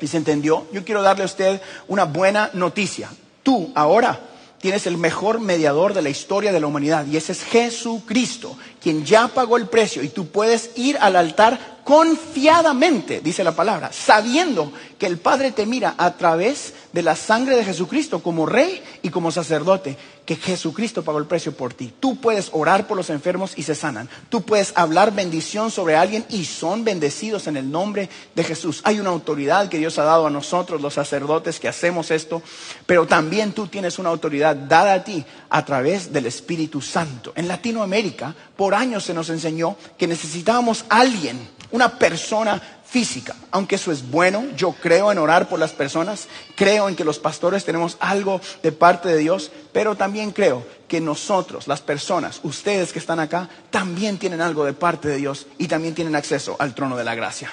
y 0.02 0.08
se 0.08 0.18
entendió, 0.18 0.66
yo 0.72 0.84
quiero 0.84 1.04
darle 1.04 1.22
a 1.22 1.28
usted 1.28 1.62
una 1.88 2.06
buena 2.06 2.50
noticia. 2.54 3.12
Tú 3.44 3.72
ahora 3.76 4.20
tienes 4.60 4.88
el 4.88 4.98
mejor 4.98 5.40
mediador 5.40 5.94
de 5.94 6.02
la 6.02 6.10
historia 6.10 6.52
de 6.52 6.60
la 6.60 6.68
humanidad 6.68 7.06
y 7.06 7.18
ese 7.18 7.34
es 7.34 7.44
Jesucristo, 7.44 8.58
quien 8.82 9.06
ya 9.06 9.28
pagó 9.28 9.58
el 9.58 9.68
precio 9.68 10.04
y 10.04 10.10
tú 10.10 10.28
puedes 10.28 10.72
ir 10.76 10.98
al 11.00 11.16
altar 11.16 11.75
confiadamente, 11.86 13.22
dice 13.22 13.44
la 13.44 13.56
palabra, 13.56 13.92
sabiendo 13.94 14.74
que 14.98 15.06
el 15.06 15.20
Padre 15.20 15.51
te 15.51 15.68
mira 15.68 15.94
a 16.00 16.18
través 16.18 16.74
de 16.92 17.04
la 17.04 17.15
sangre 17.15 17.56
de 17.56 17.63
Jesucristo 17.63 18.24
como 18.24 18.48
rey 18.48 18.82
y 19.04 19.12
como 19.12 19.32
sacerdote, 19.32 19.96
que 20.25 20.36
Jesucristo 20.36 21.04
pagó 21.04 21.20
el 21.20 21.27
precio 21.27 21.56
por 21.56 21.75
ti. 21.75 21.94
Tú 22.00 22.20
puedes 22.20 22.50
orar 22.54 22.88
por 22.88 22.98
los 22.98 23.12
enfermos 23.12 23.54
y 23.56 23.62
se 23.62 23.75
sanan. 23.75 24.10
Tú 24.30 24.42
puedes 24.42 24.74
hablar 24.75 25.13
bendición 25.13 25.70
sobre 25.70 25.96
alguien 25.96 26.25
y 26.30 26.46
son 26.46 26.84
bendecidos 26.84 27.46
en 27.46 27.56
el 27.56 27.70
nombre 27.70 28.10
de 28.34 28.44
Jesús. 28.44 28.82
Hay 28.84 29.00
una 29.00 29.12
autoridad 29.12 29.70
que 29.70 29.77
Dios 29.77 30.00
ha 30.00 30.04
dado 30.04 30.25
a 30.25 30.32
nosotros, 30.32 30.82
los 30.82 30.96
sacerdotes, 30.96 31.60
que 31.60 31.68
hacemos 31.68 32.10
esto, 32.10 32.42
pero 32.88 33.06
también 33.06 33.51
tú 33.51 33.68
tienes 33.68 34.00
una 34.00 34.10
autoridad 34.10 34.56
dada 34.56 34.96
a 34.96 35.04
ti 35.04 35.24
a 35.51 35.63
través 35.63 36.12
del 36.12 36.25
Espíritu 36.25 36.82
Santo. 36.82 37.32
En 37.36 37.48
Latinoamérica, 37.48 38.34
por 38.58 38.74
años 38.74 39.04
se 39.04 39.13
nos 39.13 39.30
enseñó 39.30 39.77
que 40.00 40.08
necesitábamos 40.08 40.86
alguien 40.89 41.55
una 41.72 41.98
persona 41.98 42.62
física. 42.86 43.36
Aunque 43.52 43.76
eso 43.76 43.92
es 43.92 44.10
bueno, 44.10 44.46
yo 44.56 44.72
creo 44.72 45.12
en 45.12 45.18
orar 45.18 45.50
por 45.50 45.60
las 45.60 45.74
personas, 45.74 46.28
creo 46.56 46.88
en 46.88 46.96
que 46.96 47.04
los 47.04 47.20
pastores 47.20 47.66
tenemos 47.66 47.98
algo 48.00 48.40
de 48.64 48.72
parte 48.72 49.10
de 49.10 49.18
Dios, 49.18 49.52
pero 49.74 49.96
también 49.96 50.32
creo 50.32 50.66
que 50.88 51.02
nosotros, 51.02 51.68
las 51.68 51.82
personas, 51.82 52.40
ustedes 52.44 52.94
que 52.94 53.00
están 53.00 53.20
acá, 53.20 53.50
también 53.70 54.18
tienen 54.18 54.42
algo 54.42 54.64
de 54.66 54.74
parte 54.74 55.08
de 55.08 55.18
Dios 55.18 55.48
y 55.58 55.68
también 55.68 55.96
tienen 55.96 56.16
acceso 56.16 56.56
al 56.60 56.74
trono 56.74 56.96
de 56.96 57.04
la 57.04 57.16
gracia. 57.16 57.52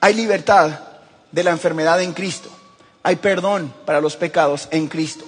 Hay 0.00 0.14
libertad 0.14 0.80
de 1.30 1.44
la 1.44 1.52
enfermedad 1.52 2.02
en 2.02 2.12
Cristo. 2.12 2.50
Hay 3.02 3.16
perdón 3.16 3.72
para 3.86 4.00
los 4.00 4.16
pecados 4.16 4.68
en 4.70 4.88
Cristo. 4.88 5.24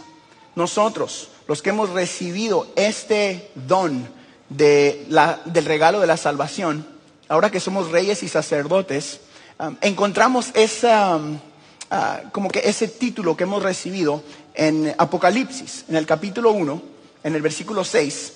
Nosotros, 0.57 1.31
los 1.49 1.63
que 1.63 1.71
hemos 1.71 1.91
recibido 1.91 2.67
este 2.77 3.51
don, 3.55 4.09
del 4.49 5.65
regalo 5.65 6.01
de 6.01 6.07
la 6.07 6.17
salvación, 6.17 6.87
ahora 7.29 7.51
que 7.51 7.61
somos 7.61 7.91
reyes 7.91 8.23
y 8.23 8.29
sacerdotes, 8.29 9.21
um, 9.59 9.77
encontramos 9.81 10.51
esa, 10.55 11.17
um, 11.17 11.39
ah, 11.91 12.23
como 12.33 12.49
que 12.49 12.61
ese 12.65 12.89
título 12.89 13.37
que 13.37 13.45
hemos 13.45 13.63
recibido 13.63 14.23
en 14.55 14.95
Apocalipsis, 14.99 15.85
en 15.89 15.97
el 15.97 16.07
capítulo 16.07 16.53
1, 16.53 16.83
en 17.25 17.35
el 17.35 17.43
versículo 17.43 17.85
6, 17.85 18.33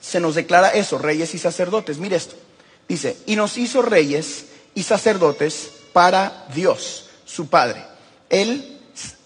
se 0.00 0.20
nos 0.20 0.34
declara 0.34 0.70
eso, 0.70 0.98
reyes 0.98 1.34
y 1.34 1.38
sacerdotes. 1.38 1.98
Mire 1.98 2.16
esto, 2.16 2.36
dice, 2.88 3.16
y 3.26 3.36
nos 3.36 3.56
hizo 3.58 3.82
reyes 3.82 4.46
y 4.74 4.82
sacerdotes 4.82 5.70
para 5.92 6.46
Dios, 6.54 7.08
su 7.24 7.48
Padre. 7.48 7.84
Él, 8.28 8.78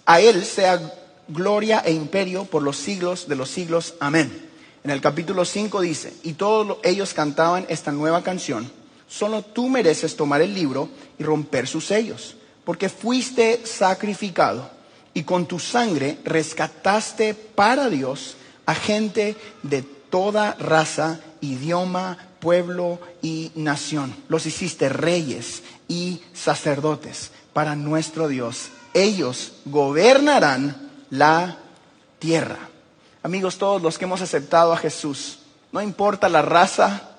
a 0.07 0.21
Él 0.21 0.45
sea 0.45 0.81
gloria 1.29 1.83
e 1.85 1.93
imperio 1.93 2.45
por 2.45 2.63
los 2.63 2.77
siglos 2.77 3.29
de 3.29 3.37
los 3.37 3.51
siglos. 3.51 3.95
Amén. 4.01 4.50
En 4.83 4.91
el 4.91 5.01
capítulo 5.01 5.45
5 5.45 5.81
dice, 5.83 6.15
y 6.23 6.33
todos 6.35 6.79
ellos 6.83 7.13
cantaban 7.13 7.67
esta 7.69 7.93
nueva 7.93 8.23
canción, 8.23 8.71
solo 9.09 9.43
tú 9.43 9.69
mereces 9.69 10.17
tomar 10.17 10.41
el 10.41 10.55
libro 10.55 10.89
y 11.19 11.23
romper 11.23 11.67
sus 11.67 11.87
sellos, 11.87 12.37
porque 12.65 12.89
fuiste 12.89 13.61
sacrificado 13.67 14.71
y 15.13 15.25
con 15.25 15.47
tu 15.47 15.59
sangre 15.59 16.19
rescataste 16.25 17.35
para 17.35 17.91
Dios 17.91 18.37
a 18.65 18.75
gente 18.75 19.37
de 19.63 19.83
toda 19.83 20.55
raza, 20.59 21.21
idioma, 21.43 22.17
pueblo 22.41 22.99
y 23.21 23.53
nación. 23.55 24.15
Los 24.29 24.47
hiciste 24.47 24.89
reyes 24.89 25.63
y 25.89 26.23
sacerdotes 26.33 27.33
para 27.53 27.77
nuestro 27.77 28.29
Dios. 28.29 28.71
Ellos 28.95 29.53
gobernarán 29.67 30.91
la 31.11 31.59
tierra. 32.19 32.70
Amigos, 33.23 33.59
todos 33.59 33.83
los 33.83 33.99
que 33.99 34.07
hemos 34.07 34.23
aceptado 34.23 34.73
a 34.73 34.79
Jesús, 34.79 35.41
no 35.73 35.83
importa 35.83 36.31
la 36.31 36.41
raza, 36.41 37.11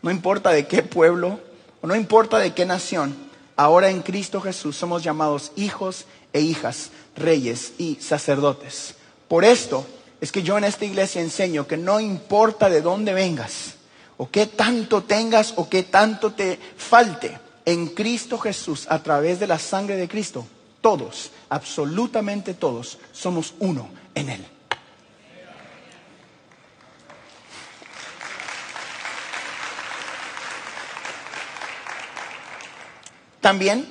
no 0.00 0.10
importa 0.10 0.50
de 0.50 0.66
qué 0.66 0.82
pueblo, 0.82 1.40
o 1.82 1.86
no 1.86 1.94
importa 1.94 2.38
de 2.38 2.54
qué 2.54 2.64
nación, 2.64 3.14
ahora 3.54 3.90
en 3.90 4.00
Cristo 4.00 4.40
Jesús 4.40 4.76
somos 4.76 5.02
llamados 5.02 5.52
hijos 5.56 6.06
e 6.32 6.40
hijas, 6.40 6.90
reyes 7.16 7.74
y 7.76 7.96
sacerdotes. 7.96 8.94
Por 9.28 9.44
esto 9.44 9.86
es 10.22 10.32
que 10.32 10.42
yo 10.42 10.56
en 10.56 10.64
esta 10.64 10.86
iglesia 10.86 11.20
enseño 11.20 11.66
que 11.66 11.76
no 11.76 12.00
importa 12.00 12.70
de 12.70 12.80
dónde 12.80 13.12
vengas, 13.12 13.74
o 14.16 14.30
qué 14.30 14.46
tanto 14.46 15.02
tengas, 15.02 15.52
o 15.56 15.68
qué 15.68 15.82
tanto 15.82 16.32
te 16.32 16.58
falte, 16.76 17.38
en 17.64 17.88
Cristo 17.88 18.38
Jesús, 18.38 18.86
a 18.88 19.02
través 19.02 19.38
de 19.38 19.46
la 19.46 19.58
sangre 19.58 19.96
de 19.96 20.08
Cristo, 20.08 20.46
todos, 20.80 21.30
absolutamente 21.48 22.54
todos, 22.54 22.98
somos 23.12 23.54
uno 23.60 23.88
en 24.14 24.30
Él. 24.30 24.51
También, 33.42 33.86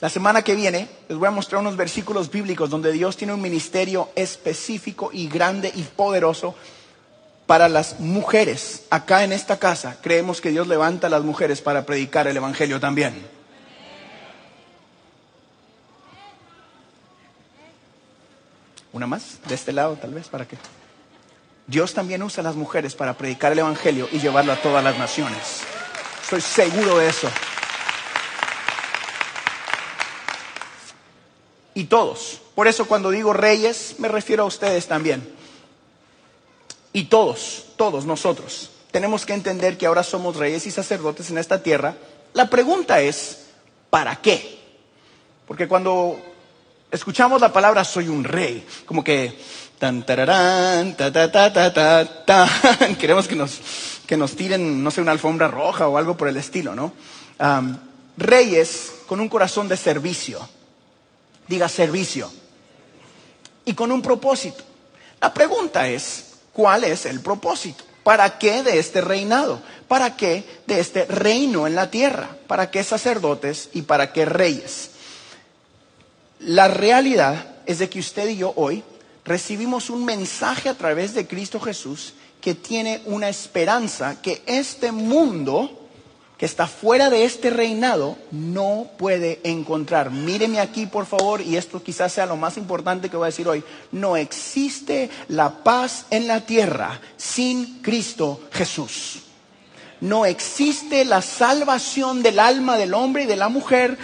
la 0.00 0.10
semana 0.10 0.42
que 0.42 0.54
viene, 0.54 0.86
les 1.08 1.16
voy 1.16 1.26
a 1.26 1.30
mostrar 1.30 1.62
unos 1.62 1.78
versículos 1.78 2.30
bíblicos 2.30 2.68
donde 2.68 2.92
Dios 2.92 3.16
tiene 3.16 3.32
un 3.32 3.40
ministerio 3.40 4.10
específico 4.14 5.10
y 5.12 5.28
grande 5.28 5.72
y 5.74 5.82
poderoso 5.82 6.54
para 7.46 7.70
las 7.70 8.00
mujeres. 8.00 8.84
Acá 8.90 9.24
en 9.24 9.32
esta 9.32 9.58
casa 9.58 9.96
creemos 10.02 10.42
que 10.42 10.50
Dios 10.50 10.68
levanta 10.68 11.06
a 11.06 11.10
las 11.10 11.24
mujeres 11.24 11.62
para 11.62 11.86
predicar 11.86 12.28
el 12.28 12.36
Evangelio 12.36 12.78
también. 12.78 13.26
Una 18.92 19.06
más, 19.06 19.38
de 19.48 19.54
este 19.54 19.72
lado 19.72 19.96
tal 19.96 20.12
vez, 20.12 20.28
para 20.28 20.46
que... 20.46 20.58
Dios 21.66 21.94
también 21.94 22.22
usa 22.22 22.42
a 22.42 22.44
las 22.44 22.56
mujeres 22.56 22.94
para 22.94 23.14
predicar 23.14 23.52
el 23.52 23.60
Evangelio 23.60 24.06
y 24.12 24.18
llevarlo 24.18 24.52
a 24.52 24.56
todas 24.56 24.84
las 24.84 24.98
naciones. 24.98 25.62
Estoy 26.22 26.42
seguro 26.42 26.98
de 26.98 27.08
eso. 27.08 27.30
Y 31.74 31.84
todos. 31.84 32.40
Por 32.54 32.68
eso 32.68 32.86
cuando 32.86 33.10
digo 33.10 33.32
reyes 33.32 33.96
me 33.98 34.08
refiero 34.08 34.44
a 34.44 34.46
ustedes 34.46 34.86
también. 34.86 35.26
Y 36.92 37.04
todos, 37.04 37.66
todos 37.76 38.04
nosotros, 38.04 38.70
tenemos 38.90 39.24
que 39.24 39.34
entender 39.34 39.78
que 39.78 39.86
ahora 39.86 40.02
somos 40.02 40.36
reyes 40.36 40.66
y 40.66 40.70
sacerdotes 40.70 41.30
en 41.30 41.38
esta 41.38 41.62
tierra. 41.62 41.94
La 42.34 42.50
pregunta 42.50 43.00
es, 43.00 43.46
¿para 43.90 44.16
qué? 44.16 44.58
Porque 45.46 45.68
cuando 45.68 46.18
escuchamos 46.90 47.40
la 47.40 47.52
palabra 47.52 47.84
soy 47.84 48.08
un 48.08 48.24
rey, 48.24 48.66
como 48.86 49.04
que 49.04 49.38
tan 49.78 50.04
tararán, 50.04 50.96
ta 50.96 51.12
ta 51.12 51.30
ta 51.30 51.52
ta 51.52 51.72
ta, 51.72 52.24
ta 52.24 52.48
queremos 52.98 53.28
que 53.28 53.36
nos, 53.36 53.60
que 54.06 54.16
nos 54.16 54.34
tiren, 54.34 54.82
no 54.82 54.90
sé, 54.90 55.00
una 55.00 55.12
alfombra 55.12 55.48
roja 55.48 55.86
o 55.86 55.96
algo 55.96 56.16
por 56.16 56.28
el 56.28 56.36
estilo, 56.36 56.74
¿no? 56.74 56.92
reyes 58.18 58.92
con 59.06 59.18
un 59.18 59.30
corazón 59.30 59.66
de 59.66 59.78
servicio 59.78 60.46
diga 61.50 61.68
servicio. 61.68 62.30
Y 63.64 63.74
con 63.74 63.92
un 63.92 64.00
propósito. 64.00 64.62
La 65.20 65.34
pregunta 65.34 65.86
es, 65.88 66.36
¿cuál 66.52 66.84
es 66.84 67.04
el 67.04 67.20
propósito? 67.20 67.84
¿Para 68.04 68.38
qué 68.38 68.62
de 68.62 68.78
este 68.78 69.02
reinado? 69.02 69.60
¿Para 69.88 70.16
qué 70.16 70.44
de 70.66 70.80
este 70.80 71.04
reino 71.04 71.66
en 71.66 71.74
la 71.74 71.90
tierra? 71.90 72.36
¿Para 72.46 72.70
qué 72.70 72.82
sacerdotes 72.84 73.68
y 73.74 73.82
para 73.82 74.12
qué 74.12 74.24
reyes? 74.24 74.92
La 76.38 76.68
realidad 76.68 77.56
es 77.66 77.80
de 77.80 77.90
que 77.90 77.98
usted 77.98 78.28
y 78.28 78.38
yo 78.38 78.52
hoy 78.56 78.82
recibimos 79.24 79.90
un 79.90 80.04
mensaje 80.04 80.68
a 80.68 80.78
través 80.78 81.14
de 81.14 81.26
Cristo 81.26 81.60
Jesús 81.60 82.14
que 82.40 82.54
tiene 82.54 83.02
una 83.04 83.28
esperanza 83.28 84.22
que 84.22 84.42
este 84.46 84.92
mundo 84.92 85.79
que 86.40 86.46
está 86.46 86.66
fuera 86.66 87.10
de 87.10 87.24
este 87.24 87.50
reinado 87.50 88.16
no 88.30 88.86
puede 88.96 89.40
encontrar. 89.44 90.10
Míreme 90.10 90.58
aquí, 90.58 90.86
por 90.86 91.04
favor, 91.04 91.42
y 91.42 91.58
esto 91.58 91.82
quizás 91.82 92.14
sea 92.14 92.24
lo 92.24 92.38
más 92.38 92.56
importante 92.56 93.10
que 93.10 93.16
voy 93.18 93.24
a 93.24 93.26
decir 93.26 93.46
hoy. 93.46 93.62
No 93.92 94.16
existe 94.16 95.10
la 95.28 95.62
paz 95.62 96.06
en 96.08 96.26
la 96.26 96.40
tierra 96.46 96.98
sin 97.18 97.82
Cristo 97.82 98.40
Jesús. 98.52 99.20
No 100.00 100.24
existe 100.24 101.04
la 101.04 101.20
salvación 101.20 102.22
del 102.22 102.38
alma 102.38 102.78
del 102.78 102.94
hombre 102.94 103.24
y 103.24 103.26
de 103.26 103.36
la 103.36 103.50
mujer 103.50 103.98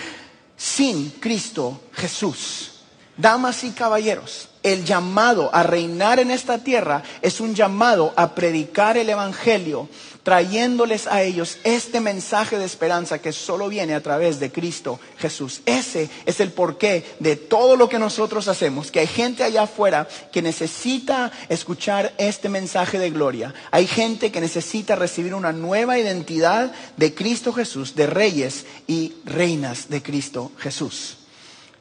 sin 0.59 1.09
Cristo 1.13 1.81
Jesús. 1.95 2.76
Damas 3.17 3.65
y 3.65 3.71
caballeros, 3.71 4.49
el 4.63 4.85
llamado 4.85 5.49
a 5.55 5.63
reinar 5.63 6.19
en 6.19 6.31
esta 6.31 6.59
tierra 6.59 7.03
es 7.23 7.41
un 7.41 7.55
llamado 7.55 8.13
a 8.17 8.35
predicar 8.35 8.99
el 8.99 9.09
Evangelio 9.09 9.89
trayéndoles 10.23 11.07
a 11.07 11.23
ellos 11.23 11.57
este 11.63 12.01
mensaje 12.01 12.59
de 12.59 12.65
esperanza 12.65 13.21
que 13.21 13.33
solo 13.33 13.69
viene 13.69 13.95
a 13.95 14.03
través 14.03 14.41
de 14.41 14.51
Cristo 14.51 14.99
Jesús. 15.19 15.61
Ese 15.67 16.11
es 16.25 16.41
el 16.41 16.51
porqué 16.51 17.05
de 17.21 17.37
todo 17.37 17.77
lo 17.77 17.89
que 17.89 18.01
nosotros 18.01 18.49
hacemos, 18.49 18.91
que 18.91 18.99
hay 18.99 19.07
gente 19.07 19.45
allá 19.45 19.63
afuera 19.63 20.09
que 20.33 20.43
necesita 20.43 21.31
escuchar 21.49 22.13
este 22.19 22.49
mensaje 22.49 22.99
de 22.99 23.11
gloria. 23.11 23.55
Hay 23.71 23.87
gente 23.87 24.33
que 24.33 24.41
necesita 24.41 24.97
recibir 24.97 25.33
una 25.33 25.53
nueva 25.53 25.97
identidad 25.97 26.73
de 26.97 27.15
Cristo 27.15 27.53
Jesús, 27.53 27.95
de 27.95 28.09
reyes 28.09 28.67
y 28.89 29.15
reinas 29.25 29.89
de 29.89 30.03
Cristo 30.03 30.51
Jesús. 30.59 31.19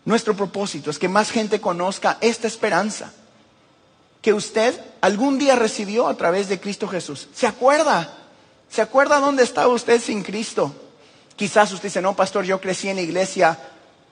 Nuestro 0.06 0.36
propósito 0.36 0.92
es 0.92 1.00
que 1.00 1.10
más 1.10 1.32
gente 1.32 1.60
conozca 1.60 2.18
esta 2.22 2.48
esperanza 2.48 3.12
que 4.22 4.34
usted 4.34 4.80
algún 5.02 5.38
día 5.38 5.56
recibió 5.56 6.08
a 6.08 6.16
través 6.16 6.48
de 6.48 6.60
Cristo 6.60 6.88
Jesús. 6.88 7.28
¿Se 7.34 7.48
acuerda? 7.48 8.12
¿Se 8.70 8.82
acuerda 8.82 9.20
dónde 9.20 9.44
estaba 9.44 9.74
usted 9.74 10.00
sin 10.00 10.24
Cristo? 10.24 10.74
Quizás 11.36 11.72
usted 11.72 11.90
dice, 11.90 12.02
no, 12.02 12.16
pastor, 12.16 12.46
yo 12.46 12.62
crecí 12.62 12.88
en 12.88 12.96
la 12.98 13.02
iglesia 13.02 13.58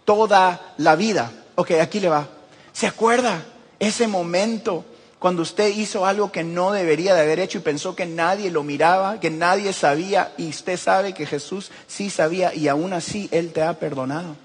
toda 0.04 0.74
la 0.78 0.96
vida. 0.96 1.32
Ok, 1.56 1.72
aquí 1.82 2.00
le 2.00 2.10
va. 2.10 2.28
¿Se 2.74 2.88
acuerda 2.88 3.44
ese 3.80 4.08
momento 4.08 4.86
cuando 5.20 5.42
usted 5.42 5.70
hizo 5.70 6.06
algo 6.06 6.32
que 6.32 6.44
no 6.44 6.72
debería 6.72 7.14
de 7.14 7.22
haber 7.22 7.40
hecho 7.40 7.60
y 7.60 7.62
pensó 7.62 7.96
que 7.96 8.06
nadie 8.06 8.52
lo 8.52 8.64
miraba, 8.64 9.20
que 9.20 9.30
nadie 9.30 9.74
sabía 9.74 10.34
y 10.38 10.50
usted 10.50 10.78
sabe 10.78 11.14
que 11.14 11.26
Jesús 11.26 11.72
sí 11.88 12.10
sabía 12.10 12.54
y 12.54 12.68
aún 12.68 12.94
así 12.94 13.30
Él 13.32 13.54
te 13.54 13.62
ha 13.62 13.80
perdonado? 13.80 14.36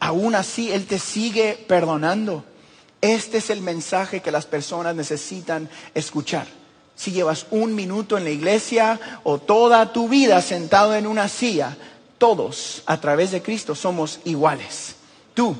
Aún 0.00 0.34
así 0.34 0.70
Él 0.72 0.86
te 0.86 0.98
sigue 0.98 1.64
perdonando. 1.68 2.44
Este 3.00 3.38
es 3.38 3.50
el 3.50 3.60
mensaje 3.60 4.20
que 4.20 4.30
las 4.30 4.46
personas 4.46 4.94
necesitan 4.94 5.68
escuchar. 5.94 6.46
Si 6.94 7.12
llevas 7.12 7.46
un 7.50 7.74
minuto 7.74 8.16
en 8.16 8.24
la 8.24 8.30
iglesia 8.30 9.20
o 9.22 9.38
toda 9.38 9.92
tu 9.92 10.08
vida 10.08 10.40
sentado 10.40 10.94
en 10.94 11.06
una 11.06 11.28
silla, 11.28 11.76
todos 12.18 12.82
a 12.86 13.00
través 13.00 13.30
de 13.30 13.42
Cristo 13.42 13.74
somos 13.74 14.20
iguales. 14.24 14.96
Tú 15.34 15.54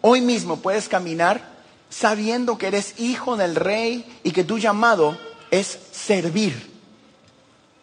hoy 0.00 0.20
mismo 0.20 0.56
puedes 0.58 0.88
caminar 0.88 1.52
sabiendo 1.88 2.58
que 2.58 2.66
eres 2.66 2.98
hijo 2.98 3.36
del 3.36 3.54
rey 3.54 4.20
y 4.24 4.32
que 4.32 4.44
tu 4.44 4.58
llamado 4.58 5.16
es 5.50 5.78
servir 5.92 6.70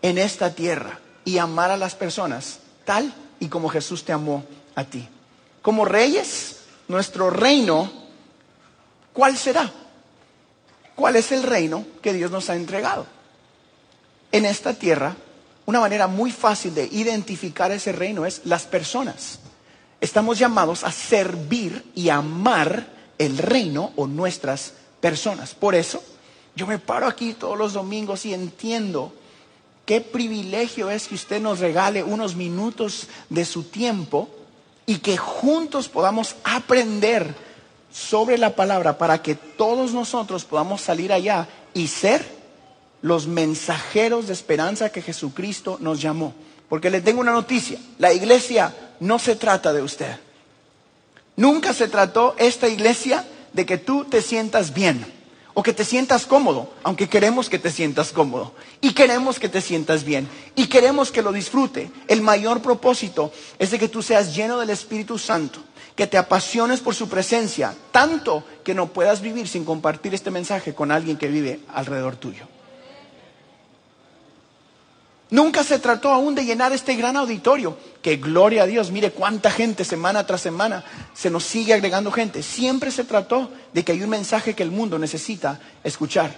en 0.01 0.17
esta 0.17 0.53
tierra 0.53 0.99
y 1.23 1.37
amar 1.37 1.71
a 1.71 1.77
las 1.77 1.95
personas 1.95 2.59
tal 2.85 3.13
y 3.39 3.47
como 3.47 3.69
Jesús 3.69 4.03
te 4.03 4.11
amó 4.11 4.43
a 4.75 4.83
ti. 4.83 5.07
Como 5.61 5.85
reyes, 5.85 6.57
nuestro 6.87 7.29
reino 7.29 7.99
¿Cuál 9.19 9.37
será? 9.37 9.69
¿Cuál 10.95 11.17
es 11.17 11.33
el 11.33 11.43
reino 11.43 11.85
que 12.01 12.13
Dios 12.13 12.31
nos 12.31 12.49
ha 12.49 12.55
entregado? 12.55 13.05
En 14.31 14.45
esta 14.45 14.73
tierra, 14.73 15.13
una 15.65 15.81
manera 15.81 16.07
muy 16.07 16.31
fácil 16.31 16.73
de 16.73 16.85
identificar 16.85 17.69
ese 17.71 17.91
reino 17.91 18.25
es 18.25 18.41
las 18.45 18.65
personas. 18.65 19.39
Estamos 19.99 20.39
llamados 20.39 20.85
a 20.85 20.91
servir 20.93 21.91
y 21.95 22.07
amar 22.07 22.87
el 23.17 23.37
reino 23.37 23.91
o 23.97 24.07
nuestras 24.07 24.71
personas. 25.01 25.53
Por 25.53 25.75
eso, 25.75 26.01
yo 26.55 26.65
me 26.65 26.79
paro 26.79 27.07
aquí 27.07 27.33
todos 27.33 27.57
los 27.57 27.73
domingos 27.73 28.25
y 28.25 28.33
entiendo 28.33 29.11
qué 29.85 29.99
privilegio 29.99 30.89
es 30.89 31.09
que 31.09 31.15
usted 31.15 31.41
nos 31.41 31.59
regale 31.59 32.03
unos 32.03 32.35
minutos 32.35 33.07
de 33.29 33.43
su 33.43 33.63
tiempo 33.63 34.29
y 34.89 34.97
que 34.97 35.17
juntos 35.17 35.87
podamos 35.87 36.35
aprender 36.43 37.35
sobre 37.93 38.39
la 38.39 38.55
palabra 38.55 38.97
para 38.97 39.21
que 39.21 39.35
todos 39.35 39.93
nosotros 39.93 40.45
podamos 40.45 40.81
salir 40.81 41.13
allá 41.13 41.47
y 41.75 41.89
ser 41.89 42.25
los 43.03 43.27
mensajeros 43.27 44.25
de 44.25 44.33
esperanza 44.33 44.91
que 44.91 45.03
Jesucristo 45.03 45.77
nos 45.79 46.01
llamó. 46.01 46.33
Porque 46.69 46.89
le 46.89 47.01
tengo 47.01 47.21
una 47.21 47.33
noticia, 47.33 47.77
la 47.99 48.13
iglesia 48.13 48.73
no 48.99 49.19
se 49.19 49.35
trata 49.35 49.73
de 49.73 49.83
usted. 49.83 50.17
Nunca 51.35 51.71
se 51.75 51.87
trató 51.87 52.33
esta 52.39 52.67
iglesia 52.67 53.27
de 53.53 53.67
que 53.67 53.77
tú 53.77 54.05
te 54.05 54.23
sientas 54.23 54.73
bien 54.73 55.05
o 55.59 55.61
que 55.61 55.73
te 55.73 55.83
sientas 55.83 56.25
cómodo, 56.25 56.71
aunque 56.83 57.09
queremos 57.09 57.49
que 57.49 57.59
te 57.59 57.69
sientas 57.69 58.13
cómodo 58.13 58.53
y 58.79 58.93
queremos 58.93 59.39
que 59.39 59.49
te 59.49 59.59
sientas 59.59 60.05
bien 60.05 60.25
y 60.55 60.67
queremos 60.67 61.11
que 61.11 61.21
lo 61.21 61.33
disfrute. 61.33 61.91
El 62.07 62.21
mayor 62.21 62.61
propósito 62.61 63.33
es 63.57 63.69
de 63.69 63.77
que 63.77 63.89
tú 63.89 64.01
seas 64.01 64.33
lleno 64.33 64.57
del 64.57 64.69
Espíritu 64.69 65.17
Santo 65.17 65.59
que 65.97 66.07
te 66.07 66.17
apasiones 66.17 66.79
por 66.79 66.95
su 66.95 67.09
presencia, 67.09 67.75
tanto 67.91 68.45
que 68.63 68.73
no 68.73 68.87
puedas 68.87 69.19
vivir 69.19 69.49
sin 69.49 69.65
compartir 69.65 70.13
este 70.13 70.31
mensaje 70.31 70.73
con 70.73 70.93
alguien 70.93 71.17
que 71.17 71.27
vive 71.27 71.59
alrededor 71.73 72.15
tuyo. 72.15 72.47
Nunca 75.31 75.63
se 75.63 75.77
trató 75.77 76.09
aún 76.09 76.33
de 76.33 76.43
llenar 76.43 76.73
este 76.73 76.95
gran 76.95 77.15
auditorio, 77.15 77.77
que 78.01 78.17
gloria 78.17 78.63
a 78.63 78.65
Dios, 78.65 78.89
mire 78.89 79.11
cuánta 79.11 79.51
gente 79.51 79.85
semana 79.85 80.25
tras 80.25 80.41
semana 80.41 80.83
se 81.13 81.29
nos 81.29 81.43
sigue 81.43 81.73
agregando 81.73 82.11
gente. 82.11 82.41
Siempre 82.41 82.89
se 82.89 83.03
trató 83.03 83.51
de 83.71 83.83
que 83.83 83.91
hay 83.91 84.01
un 84.01 84.09
mensaje 84.09 84.55
que 84.55 84.63
el 84.63 84.71
mundo 84.71 84.97
necesita 84.97 85.59
escuchar. 85.83 86.35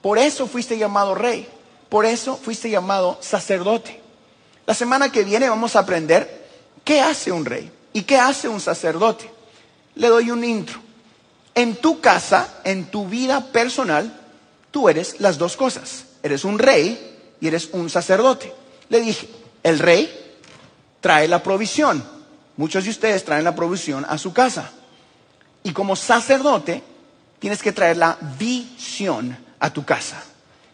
Por 0.00 0.18
eso 0.18 0.46
fuiste 0.46 0.78
llamado 0.78 1.14
rey, 1.14 1.46
por 1.90 2.06
eso 2.06 2.36
fuiste 2.36 2.70
llamado 2.70 3.18
sacerdote. 3.20 4.00
La 4.64 4.72
semana 4.72 5.12
que 5.12 5.24
viene 5.24 5.48
vamos 5.48 5.76
a 5.76 5.80
aprender 5.80 6.48
qué 6.84 7.00
hace 7.00 7.32
un 7.32 7.44
rey. 7.44 7.70
¿Y 7.92 8.02
qué 8.02 8.16
hace 8.18 8.48
un 8.48 8.60
sacerdote? 8.60 9.30
Le 9.96 10.08
doy 10.08 10.30
un 10.30 10.44
intro. 10.44 10.78
En 11.54 11.76
tu 11.76 12.00
casa, 12.00 12.60
en 12.64 12.86
tu 12.86 13.08
vida 13.08 13.46
personal, 13.52 14.16
tú 14.70 14.88
eres 14.88 15.20
las 15.20 15.38
dos 15.38 15.56
cosas. 15.56 16.04
Eres 16.22 16.44
un 16.44 16.58
rey 16.58 17.09
y 17.40 17.48
eres 17.48 17.70
un 17.72 17.88
sacerdote. 17.90 18.52
Le 18.88 19.00
dije, 19.00 19.28
el 19.62 19.78
rey 19.78 20.38
trae 21.00 21.28
la 21.28 21.42
provisión. 21.42 22.02
Muchos 22.56 22.84
de 22.84 22.90
ustedes 22.90 23.24
traen 23.24 23.44
la 23.44 23.54
provisión 23.54 24.04
a 24.08 24.18
su 24.18 24.32
casa. 24.32 24.70
Y 25.62 25.72
como 25.72 25.96
sacerdote, 25.96 26.82
tienes 27.38 27.62
que 27.62 27.72
traer 27.72 27.96
la 27.96 28.18
visión 28.38 29.36
a 29.58 29.72
tu 29.72 29.84
casa. 29.84 30.22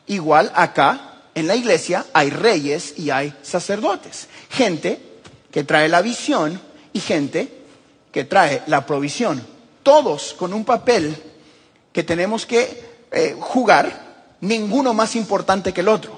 Igual 0.07 0.53
acá, 0.55 1.23
en 1.35 1.47
la 1.47 1.57
iglesia, 1.57 2.07
hay 2.13 2.31
reyes 2.31 2.95
y 2.97 3.11
hay 3.11 3.35
sacerdotes. 3.43 4.29
Gente 4.51 5.01
que 5.51 5.65
trae 5.65 5.89
la 5.89 6.03
visión 6.03 6.61
y 6.93 7.01
gente 7.01 7.53
que 8.13 8.25
trae 8.25 8.63
la 8.67 8.87
provisión. 8.87 9.45
Todos 9.83 10.35
con 10.35 10.53
un 10.53 10.65
papel 10.65 11.17
que 11.93 12.03
tenemos 12.03 12.47
que 12.47 13.07
eh, 13.11 13.37
jugar, 13.39 14.37
ninguno 14.41 14.93
más 14.95 15.17
importante 15.17 15.73
que 15.73 15.81
el 15.81 15.89
otro. 15.89 16.16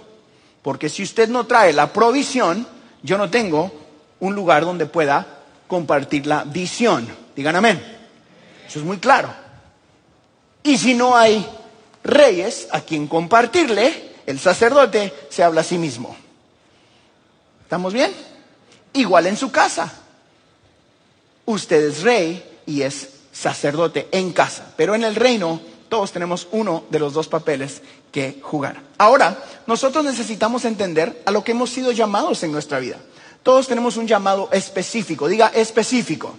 Porque 0.63 0.89
si 0.89 1.03
usted 1.03 1.29
no 1.29 1.47
trae 1.47 1.73
la 1.73 1.93
provisión, 1.93 2.67
yo 3.03 3.19
no 3.19 3.31
tengo 3.31 3.73
un 4.21 4.35
lugar 4.35 4.65
donde 4.65 4.87
pueda 4.87 5.27
compartir 5.67 6.27
la 6.27 6.45
visión. 6.45 7.09
Digan 7.37 7.57
amén. 7.57 7.83
Eso 8.67 8.81
es 8.81 8.85
muy 8.85 8.99
claro. 8.99 9.33
Y 10.63 10.77
si 10.77 10.95
no 10.95 11.17
hay 11.17 11.47
reyes 12.05 12.69
a 12.71 12.81
quien 12.81 13.07
compartirle, 13.07 14.17
el 14.27 14.39
sacerdote 14.39 15.15
se 15.31 15.43
habla 15.43 15.63
a 15.63 15.65
sí 15.65 15.79
mismo. 15.79 16.17
¿Estamos 17.63 17.93
bien? 17.93 18.13
Igual 18.93 19.27
en 19.27 19.37
su 19.37 19.51
casa 19.51 19.93
usted 21.53 21.83
es 21.89 22.03
rey 22.03 22.61
y 22.67 22.83
es 22.83 23.09
sacerdote 23.33 24.09
en 24.13 24.33
casa, 24.33 24.73
pero 24.77 24.95
en 24.95 25.05
el 25.05 25.15
reino 25.15 25.61
todos 25.89 26.13
tenemos 26.13 26.49
uno 26.53 26.85
de 26.91 26.99
los 26.99 27.13
dos 27.13 27.29
papeles 27.29 27.83
que 28.13 28.39
jugar. 28.43 28.83
Ahora, 28.99 29.43
nosotros 29.67 30.05
necesitamos 30.05 30.65
entender 30.65 31.23
a 31.25 31.31
lo 31.31 31.43
que 31.43 31.53
hemos 31.53 31.71
sido 31.71 31.93
llamados 31.93 32.43
en 32.43 32.53
nuestra 32.53 32.79
vida. 32.79 32.97
Todos 33.43 33.67
tenemos 33.67 33.97
un 33.97 34.07
llamado 34.07 34.49
específico, 34.53 35.29
diga 35.29 35.49
específico. 35.55 36.37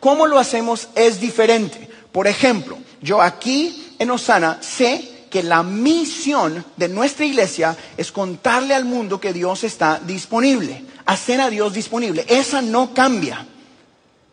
¿Cómo 0.00 0.26
lo 0.26 0.38
hacemos 0.38 0.88
es 0.94 1.20
diferente? 1.20 1.88
Por 2.10 2.26
ejemplo, 2.26 2.78
yo 3.00 3.20
aquí 3.20 3.94
en 3.98 4.10
Osana 4.10 4.58
sé 4.60 5.26
que 5.30 5.42
la 5.42 5.62
misión 5.62 6.64
de 6.76 6.88
nuestra 6.88 7.24
iglesia 7.24 7.76
es 7.96 8.12
contarle 8.12 8.74
al 8.74 8.84
mundo 8.84 9.20
que 9.20 9.32
Dios 9.32 9.64
está 9.64 10.00
disponible, 10.04 10.84
hacer 11.06 11.40
a 11.40 11.50
Dios 11.50 11.72
disponible. 11.72 12.24
Esa 12.28 12.60
no 12.62 12.92
cambia 12.92 13.46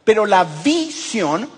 pero 0.09 0.25
la 0.25 0.43
visión 0.43 0.98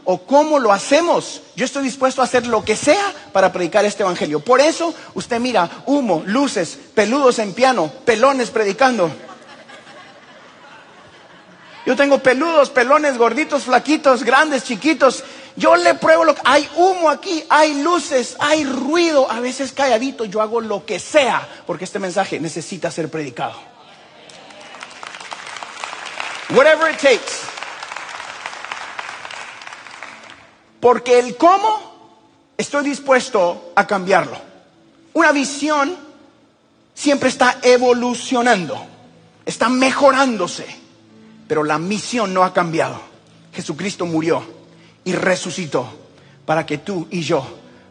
o 0.06 0.22
cómo 0.26 0.60
lo 0.60 0.72
hacemos, 0.72 1.42
yo 1.56 1.66
estoy 1.66 1.84
dispuesto 1.84 2.22
a 2.22 2.26
hacer 2.26 2.48
lo 2.48 2.64
que 2.64 2.76
sea 2.76 3.14
para 3.34 3.52
predicar 3.52 3.84
este 3.84 4.04
evangelio. 4.04 4.40
Por 4.40 4.62
eso 4.62 4.94
usted 5.14 5.40
mira 5.40 5.70
humo, 5.86 6.24
luces, 6.26 6.78
peludos 6.94 7.40
en 7.40 7.54
piano, 7.54 7.92
pelones 8.06 8.50
predicando. 8.50 9.12
Yo 11.86 11.96
tengo 11.96 12.20
peludos, 12.20 12.70
pelones, 12.70 13.18
gorditos, 13.18 13.64
flaquitos, 13.64 14.24
grandes, 14.24 14.64
chiquitos. 14.64 15.24
Yo 15.58 15.76
le 15.76 15.96
pruebo 15.96 16.24
lo 16.24 16.36
que 16.36 16.42
hay 16.46 16.70
humo 16.78 17.10
aquí, 17.10 17.44
hay 17.50 17.82
luces, 17.82 18.38
hay 18.40 18.64
ruido, 18.64 19.30
a 19.30 19.42
veces 19.42 19.74
calladito, 19.74 20.24
yo 20.24 20.42
hago 20.42 20.62
lo 20.62 20.86
que 20.86 21.00
sea, 21.00 21.46
porque 21.66 21.84
este 21.84 22.00
mensaje 22.00 22.40
necesita 22.40 22.90
ser 22.90 23.10
predicado. 23.10 23.56
Whatever 26.52 26.92
it 26.92 27.00
takes. 27.00 27.51
Porque 30.82 31.20
el 31.20 31.38
cómo 31.38 31.80
estoy 32.58 32.84
dispuesto 32.84 33.72
a 33.76 33.88
cambiarlo. 33.88 34.38
Una 35.14 35.32
visión 35.32 35.96
siempre 36.94 37.30
está 37.30 37.60
evolucionando, 37.62 38.84
está 39.46 39.70
mejorándose, 39.70 40.66
pero 41.48 41.64
la 41.64 41.78
misión 41.78 42.34
no 42.34 42.44
ha 42.44 42.54
cambiado. 42.54 43.00
Jesucristo 43.54 44.06
murió 44.06 44.44
y 45.04 45.14
resucitó 45.14 45.88
para 46.46 46.66
que 46.66 46.80
tú 46.80 47.08
y 47.12 47.22
yo 47.22 47.46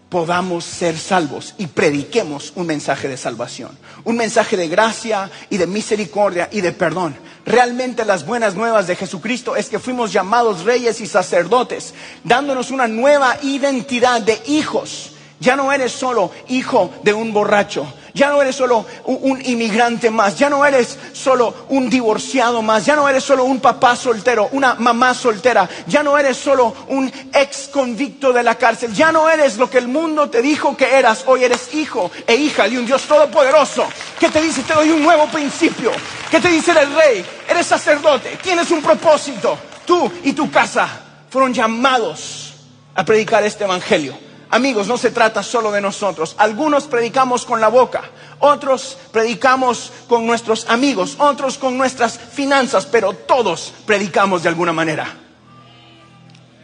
podamos 0.08 0.64
ser 0.64 0.98
salvos 0.98 1.54
y 1.58 1.68
prediquemos 1.68 2.52
un 2.56 2.66
mensaje 2.66 3.08
de 3.08 3.16
salvación, 3.16 3.70
un 4.04 4.16
mensaje 4.16 4.56
de 4.56 4.68
gracia 4.68 5.30
y 5.48 5.56
de 5.56 5.66
misericordia 5.66 6.48
y 6.50 6.60
de 6.60 6.72
perdón 6.72 7.16
Realmente 7.46 8.04
las 8.04 8.26
buenas 8.26 8.54
nuevas 8.54 8.86
de 8.86 8.96
Jesucristo 8.96 9.56
es 9.56 9.68
que 9.68 9.78
fuimos 9.78 10.12
llamados 10.12 10.64
reyes 10.64 11.00
y 11.00 11.06
sacerdotes, 11.06 11.94
dándonos 12.22 12.70
una 12.70 12.86
nueva 12.86 13.36
identidad 13.42 14.20
de 14.20 14.40
hijos. 14.46 15.12
Ya 15.40 15.56
no 15.56 15.72
eres 15.72 15.92
solo 15.92 16.30
hijo 16.48 16.92
de 17.02 17.14
un 17.14 17.32
borracho, 17.32 17.90
ya 18.14 18.28
no 18.30 18.42
eres 18.42 18.56
solo 18.56 18.84
un, 19.04 19.40
inmigrante 19.44 20.10
más, 20.10 20.38
ya 20.38 20.50
no 20.50 20.64
eres 20.64 20.98
solo 21.12 21.66
un 21.68 21.88
divorciado 21.88 22.62
más, 22.62 22.84
ya 22.86 22.96
no 22.96 23.08
eres 23.08 23.24
solo 23.24 23.44
un 23.44 23.60
papá 23.60 23.96
soltero, 23.96 24.48
una 24.52 24.74
mamá 24.74 25.14
soltera, 25.14 25.68
ya 25.86 26.02
no 26.02 26.18
eres 26.18 26.36
solo 26.36 26.74
un 26.88 27.10
ex 27.32 27.68
convicto 27.68 28.32
de 28.32 28.42
la 28.42 28.56
cárcel, 28.56 28.92
ya 28.92 29.12
no 29.12 29.28
eres 29.28 29.56
lo 29.56 29.68
que 29.68 29.78
el 29.78 29.88
mundo 29.88 30.30
te 30.30 30.42
dijo 30.42 30.76
que 30.76 30.96
eras, 30.96 31.24
hoy 31.26 31.44
eres 31.44 31.74
hijo 31.74 32.10
e 32.26 32.34
hija 32.34 32.68
de 32.68 32.78
un 32.78 32.86
Dios 32.86 33.02
todopoderoso 33.02 33.86
que 34.18 34.28
te 34.28 34.40
dice 34.40 34.62
te 34.62 34.74
doy 34.74 34.90
un 34.90 35.02
nuevo 35.02 35.26
principio, 35.28 35.92
que 36.30 36.40
te 36.40 36.48
dice 36.48 36.72
el 36.72 36.94
rey, 36.94 37.24
eres 37.48 37.66
sacerdote, 37.66 38.38
tienes 38.42 38.70
un 38.70 38.82
propósito, 38.82 39.58
tú 39.86 40.10
y 40.24 40.32
tu 40.32 40.50
casa 40.50 40.88
fueron 41.30 41.54
llamados 41.54 42.54
a 42.94 43.04
predicar 43.04 43.44
este 43.44 43.64
evangelio. 43.64 44.29
Amigos, 44.52 44.88
no 44.88 44.98
se 44.98 45.12
trata 45.12 45.44
solo 45.44 45.70
de 45.70 45.80
nosotros. 45.80 46.34
Algunos 46.36 46.84
predicamos 46.84 47.44
con 47.44 47.60
la 47.60 47.68
boca, 47.68 48.02
otros 48.40 48.98
predicamos 49.12 49.92
con 50.08 50.26
nuestros 50.26 50.68
amigos, 50.68 51.14
otros 51.18 51.56
con 51.56 51.78
nuestras 51.78 52.18
finanzas, 52.18 52.84
pero 52.86 53.12
todos 53.12 53.72
predicamos 53.86 54.42
de 54.42 54.48
alguna 54.48 54.72
manera. 54.72 55.06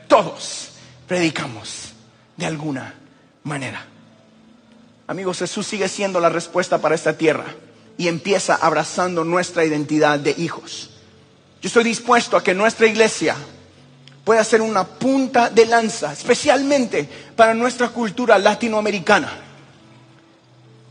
Todos 0.09 0.71
predicamos 1.07 1.93
de 2.37 2.47
alguna 2.47 2.95
manera. 3.45 3.87
Amigos, 5.07 5.39
Jesús 5.39 5.67
sigue 5.69 5.89
siendo 5.89 6.19
la 6.19 6.29
respuesta 6.29 6.79
para 6.79 6.97
esta 6.97 7.17
tierra 7.17 7.45
y 7.97 8.09
empieza 8.09 8.57
abrazando 8.57 9.25
nuestra 9.25 9.65
identidad 9.65 10.19
de 10.19 10.35
hijos. 10.37 10.91
Yo 11.63 11.69
estoy 11.69 11.85
dispuesto 11.85 12.37
a 12.37 12.43
que 12.43 12.55
nuestra 12.55 12.87
iglesia 12.87 13.37
puede 14.27 14.43
ser 14.43 14.61
una 14.61 14.83
punta 14.83 15.51
de 15.51 15.67
lanza, 15.67 16.13
especialmente 16.13 17.09
para 17.37 17.55
nuestra 17.55 17.91
cultura 17.91 18.37
latinoamericana. 18.41 19.31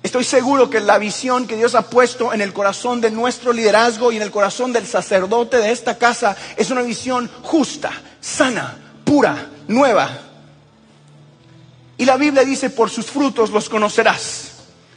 Estoy 0.02 0.24
seguro 0.24 0.70
que 0.70 0.80
la 0.80 0.98
visión 0.98 1.46
que 1.46 1.58
Dios 1.58 1.76
ha 1.76 1.90
puesto 1.90 2.32
en 2.32 2.40
el 2.40 2.54
corazón 2.54 3.02
de 3.02 3.12
nuestro 3.12 3.52
liderazgo 3.52 4.14
y 4.14 4.16
en 4.16 4.22
el 4.22 4.32
corazón 4.32 4.72
del 4.72 4.88
sacerdote 4.88 5.58
de 5.58 5.74
esta 5.74 5.98
casa 5.98 6.38
es 6.56 6.72
una 6.72 6.82
visión 6.82 7.30
justa, 7.42 7.92
sana, 8.22 8.78
pura, 9.04 9.50
nueva. 9.68 10.18
Y 11.98 12.06
la 12.06 12.16
Biblia 12.16 12.46
dice, 12.46 12.70
por 12.70 12.90
sus 12.90 13.08
frutos 13.08 13.50
los 13.50 13.68
conocerás. 13.68 14.52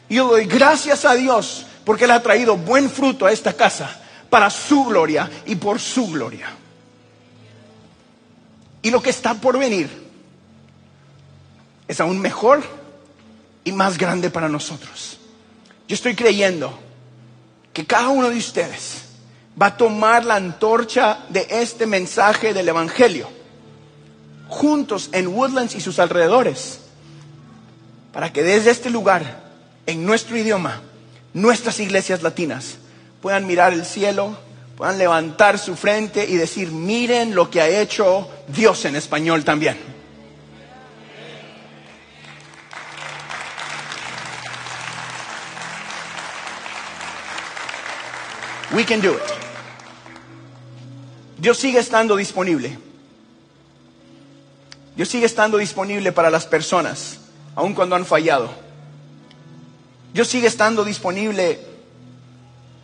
Y 0.08 0.14
yo 0.14 0.28
doy 0.28 0.44
gracias 0.44 1.04
a 1.04 1.14
Dios 1.14 1.66
porque 1.84 2.04
Él 2.04 2.12
ha 2.12 2.22
traído 2.22 2.56
buen 2.56 2.88
fruto 2.88 3.26
a 3.26 3.32
esta 3.32 3.52
casa 3.54 3.90
para 4.30 4.48
su 4.48 4.84
gloria 4.84 5.28
y 5.44 5.56
por 5.56 5.80
su 5.80 6.06
gloria. 6.06 6.56
Y 8.82 8.90
lo 8.90 9.02
que 9.02 9.10
está 9.10 9.34
por 9.34 9.58
venir 9.58 9.88
es 11.86 12.00
aún 12.00 12.20
mejor 12.20 12.62
y 13.64 13.72
más 13.72 13.98
grande 13.98 14.30
para 14.30 14.48
nosotros. 14.48 15.18
Yo 15.88 15.94
estoy 15.94 16.14
creyendo 16.14 16.78
que 17.72 17.86
cada 17.86 18.08
uno 18.08 18.30
de 18.30 18.38
ustedes 18.38 19.02
va 19.60 19.66
a 19.66 19.76
tomar 19.76 20.24
la 20.24 20.36
antorcha 20.36 21.20
de 21.28 21.46
este 21.50 21.86
mensaje 21.86 22.54
del 22.54 22.68
Evangelio 22.68 23.28
juntos 24.48 25.10
en 25.12 25.28
Woodlands 25.28 25.74
y 25.74 25.80
sus 25.80 25.98
alrededores 25.98 26.80
para 28.12 28.32
que 28.32 28.42
desde 28.42 28.70
este 28.70 28.90
lugar, 28.90 29.48
en 29.86 30.04
nuestro 30.04 30.36
idioma, 30.36 30.82
nuestras 31.34 31.78
iglesias 31.80 32.22
latinas 32.22 32.78
puedan 33.20 33.46
mirar 33.46 33.72
el 33.72 33.84
cielo 33.84 34.38
puedan 34.78 34.96
levantar 34.96 35.58
su 35.58 35.74
frente 35.74 36.24
y 36.24 36.36
decir, 36.36 36.70
miren 36.70 37.34
lo 37.34 37.50
que 37.50 37.60
ha 37.60 37.66
hecho 37.66 38.30
Dios 38.46 38.84
en 38.84 38.94
español 38.94 39.44
también. 39.44 39.76
We 48.72 48.84
can 48.84 49.00
do 49.00 49.14
it. 49.14 49.20
Dios 51.38 51.58
sigue 51.58 51.80
estando 51.80 52.14
disponible. 52.14 52.78
Dios 54.94 55.08
sigue 55.08 55.26
estando 55.26 55.58
disponible 55.58 56.12
para 56.12 56.30
las 56.30 56.46
personas, 56.46 57.18
aun 57.56 57.74
cuando 57.74 57.96
han 57.96 58.06
fallado. 58.06 58.48
Dios 60.14 60.28
sigue 60.28 60.46
estando 60.46 60.84
disponible 60.84 61.58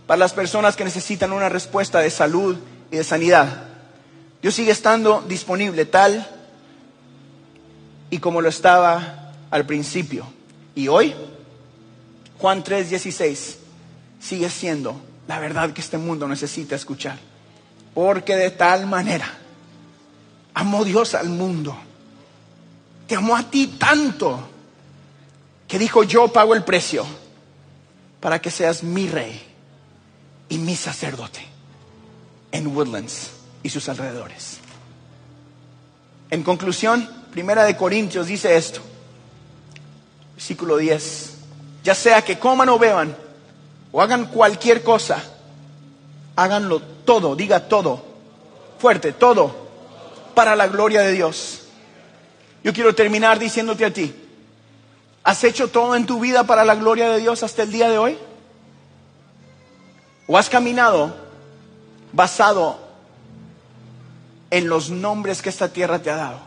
para 0.07 0.19
las 0.19 0.33
personas 0.33 0.77
que 0.77 0.85
necesitan 0.85 1.33
una 1.33 1.49
respuesta 1.49 2.01
de 2.01 2.11
salud 2.11 2.57
y 2.91 2.97
de 2.97 3.05
sanidad. 3.05 3.65
Dios 4.43 4.55
sigue 4.55 4.73
estando 4.73 5.23
disponible 5.27 5.87
tal 5.87 6.29
y 8.11 8.19
como 8.19 8.43
lo 8.43 8.49
estaba 8.49 9.33
al 9.51 9.65
principio. 9.65 10.27
Y 10.75 10.89
hoy, 10.89 11.15
Juan 12.39 12.63
3:16 12.63 13.57
sigue 14.21 14.51
siendo 14.51 15.01
la 15.27 15.39
verdad 15.39 15.73
que 15.73 15.81
este 15.81 15.97
mundo 15.97 16.29
necesita 16.29 16.77
escuchar. 16.77 17.19
Porque 17.95 18.37
de 18.37 18.51
tal 18.51 18.87
manera 18.87 19.27
amó 20.53 20.85
Dios 20.85 21.15
al 21.15 21.31
mundo. 21.31 21.75
Te 23.07 23.17
amó 23.17 23.37
a 23.37 23.45
ti 23.45 23.77
tanto 23.79 24.49
que 25.67 25.79
dijo 25.79 26.03
yo 26.03 26.29
pago 26.29 26.55
el 26.55 26.65
precio 26.65 27.07
para 28.21 28.41
que 28.41 28.51
seas 28.51 28.83
mi 28.83 29.09
rey 29.09 29.54
y 30.49 30.59
mi 30.59 30.77
sacerdote 30.77 31.45
en 32.53 32.69
Woodlands 32.69 33.31
y 33.63 33.71
sus 33.71 33.89
alrededores. 33.89 34.59
En 36.31 36.43
conclusión, 36.43 37.09
Primera 37.33 37.65
de 37.65 37.77
Corintios 37.77 38.29
dice 38.29 38.57
esto, 38.57 38.81
versículo 40.37 40.77
10, 40.77 41.35
ya 41.83 41.95
sea 41.95 42.23
que 42.23 42.39
coman 42.39 42.69
o 42.69 42.79
beban 42.79 43.17
o 43.91 44.01
hagan 44.01 44.27
cualquier 44.27 44.83
cosa, 44.83 45.23
háganlo 46.37 46.81
todo, 47.05 47.35
diga 47.35 47.69
todo, 47.69 48.05
fuerte, 48.79 49.13
todo, 49.13 49.65
para 50.35 50.55
la 50.57 50.69
gloria 50.69 51.03
de 51.03 51.13
Dios. 51.13 51.63
Yo 52.63 52.73
quiero 52.73 52.95
terminar 52.95 53.39
diciéndote 53.39 53.85
a 53.85 53.93
ti, 53.93 54.15
¿has 55.23 55.43
hecho 55.45 55.69
todo 55.69 55.97
en 55.97 56.07
tu 56.07 56.21
vida 56.21 56.45
para 56.45 56.65
la 56.65 56.75
gloria 56.75 57.09
de 57.11 57.19
Dios 57.19 57.43
hasta 57.43 57.63
el 57.63 57.73
día 57.73 57.89
de 57.89 57.99
hoy? 57.99 58.19
¿O 60.27 60.39
has 60.39 60.49
caminado 60.49 61.15
basado 62.13 62.79
en 64.51 64.69
los 64.69 64.91
nombres 64.91 65.43
que 65.43 65.51
esta 65.51 65.69
tierra 65.69 65.99
te 66.01 66.11
ha 66.11 66.17
dado? 66.17 66.39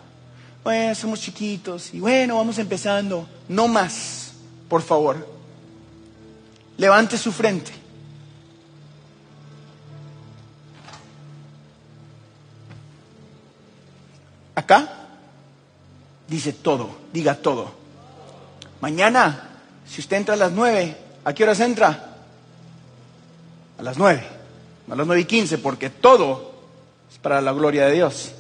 Bueno, 0.63 0.95
somos 0.95 1.21
chiquitos 1.21 1.93
y 1.93 1.99
bueno, 1.99 2.37
vamos 2.37 2.57
empezando. 2.57 3.27
No 3.47 3.67
más, 3.67 4.31
por 4.67 4.81
favor. 4.81 5.27
Levante 6.77 7.17
su 7.17 7.31
frente. 7.31 7.71
Acá 14.55 14.89
dice 16.27 16.51
todo, 16.51 16.89
diga 17.13 17.35
todo. 17.35 17.71
Mañana, 18.81 19.49
si 19.87 20.01
usted 20.01 20.17
entra 20.17 20.33
a 20.33 20.37
las 20.37 20.51
nueve, 20.51 20.97
¿a 21.23 21.33
qué 21.33 21.43
horas 21.43 21.59
entra? 21.59 22.16
A 23.77 23.83
las 23.83 23.97
nueve, 23.97 24.23
a 24.89 24.95
las 24.95 25.05
nueve 25.05 25.21
y 25.21 25.25
quince, 25.25 25.57
porque 25.57 25.89
todo 25.89 26.53
es 27.11 27.17
para 27.17 27.41
la 27.41 27.51
gloria 27.51 27.85
de 27.87 27.93
Dios. 27.93 28.31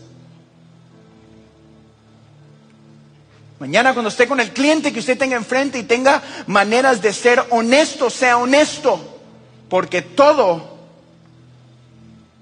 Mañana 3.59 3.93
cuando 3.93 4.09
esté 4.09 4.27
con 4.27 4.39
el 4.39 4.51
cliente 4.51 4.93
que 4.93 4.99
usted 4.99 5.17
tenga 5.17 5.35
enfrente 5.35 5.79
y 5.79 5.83
tenga 5.83 6.21
maneras 6.45 7.01
de 7.01 7.11
ser 7.11 7.43
honesto, 7.49 8.09
sea 8.09 8.37
honesto, 8.37 9.19
porque 9.67 10.01
todo 10.01 10.77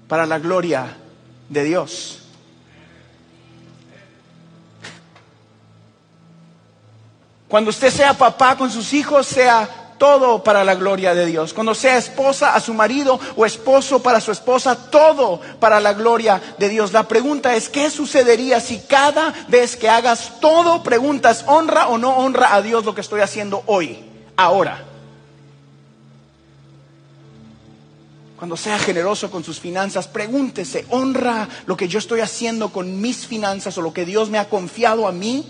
para 0.08 0.26
la 0.26 0.38
gloria 0.38 0.96
de 1.48 1.64
Dios. 1.64 2.22
Cuando 7.48 7.70
usted 7.70 7.90
sea 7.90 8.12
papá 8.12 8.56
con 8.56 8.70
sus 8.70 8.92
hijos, 8.92 9.26
sea 9.26 9.85
todo 9.98 10.42
para 10.42 10.64
la 10.64 10.74
gloria 10.74 11.14
de 11.14 11.26
Dios. 11.26 11.52
Cuando 11.52 11.74
sea 11.74 11.96
esposa 11.96 12.54
a 12.54 12.60
su 12.60 12.74
marido 12.74 13.18
o 13.36 13.46
esposo 13.46 14.02
para 14.02 14.20
su 14.20 14.32
esposa, 14.32 14.90
todo 14.90 15.40
para 15.60 15.80
la 15.80 15.92
gloria 15.92 16.40
de 16.58 16.68
Dios. 16.68 16.92
La 16.92 17.08
pregunta 17.08 17.54
es, 17.54 17.68
¿qué 17.68 17.90
sucedería 17.90 18.60
si 18.60 18.78
cada 18.80 19.32
vez 19.48 19.76
que 19.76 19.88
hagas 19.88 20.40
todo 20.40 20.82
preguntas, 20.82 21.44
honra 21.46 21.88
o 21.88 21.98
no 21.98 22.16
honra 22.16 22.54
a 22.54 22.62
Dios 22.62 22.84
lo 22.84 22.94
que 22.94 23.00
estoy 23.00 23.20
haciendo 23.20 23.62
hoy, 23.66 24.04
ahora? 24.36 24.84
Cuando 28.36 28.56
sea 28.56 28.78
generoso 28.78 29.30
con 29.30 29.44
sus 29.44 29.58
finanzas, 29.58 30.08
pregúntese, 30.08 30.84
¿honra 30.90 31.48
lo 31.64 31.76
que 31.76 31.88
yo 31.88 31.98
estoy 31.98 32.20
haciendo 32.20 32.70
con 32.70 33.00
mis 33.00 33.26
finanzas 33.26 33.78
o 33.78 33.82
lo 33.82 33.94
que 33.94 34.04
Dios 34.04 34.28
me 34.28 34.38
ha 34.38 34.50
confiado 34.50 35.08
a 35.08 35.12
mí? 35.12 35.46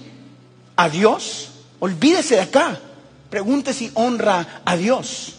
¿A 0.77 0.89
Dios? 0.89 1.51
Olvídese 1.81 2.37
de 2.37 2.43
acá. 2.43 2.81
Pregunte 3.37 3.75
si 3.75 3.90
honra 3.92 4.62
a 4.64 4.79
Dios. 4.79 5.35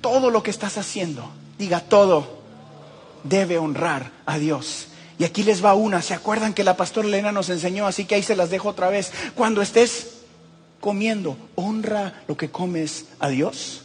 Todo 0.00 0.30
lo 0.30 0.44
que 0.44 0.52
estás 0.52 0.78
haciendo 0.78 1.28
Diga 1.58 1.80
todo. 1.80 2.38
Debe 3.24 3.58
honrar 3.58 4.12
a 4.24 4.38
Dios. 4.38 4.86
Y 5.18 5.24
aquí 5.24 5.42
les 5.42 5.64
va 5.64 5.74
una. 5.74 6.02
¿Se 6.02 6.14
acuerdan 6.14 6.54
que 6.54 6.62
la 6.62 6.76
pastora 6.76 7.08
Elena 7.08 7.32
nos 7.32 7.48
enseñó? 7.48 7.88
Así 7.88 8.04
que 8.04 8.14
ahí 8.14 8.22
se 8.22 8.36
las 8.36 8.48
dejo 8.48 8.68
otra 8.68 8.90
vez. 8.90 9.10
Cuando 9.34 9.60
estés 9.60 10.18
comiendo, 10.78 11.36
honra 11.56 12.22
lo 12.28 12.36
que 12.36 12.48
comes 12.48 13.06
a 13.18 13.26
Dios. 13.26 13.82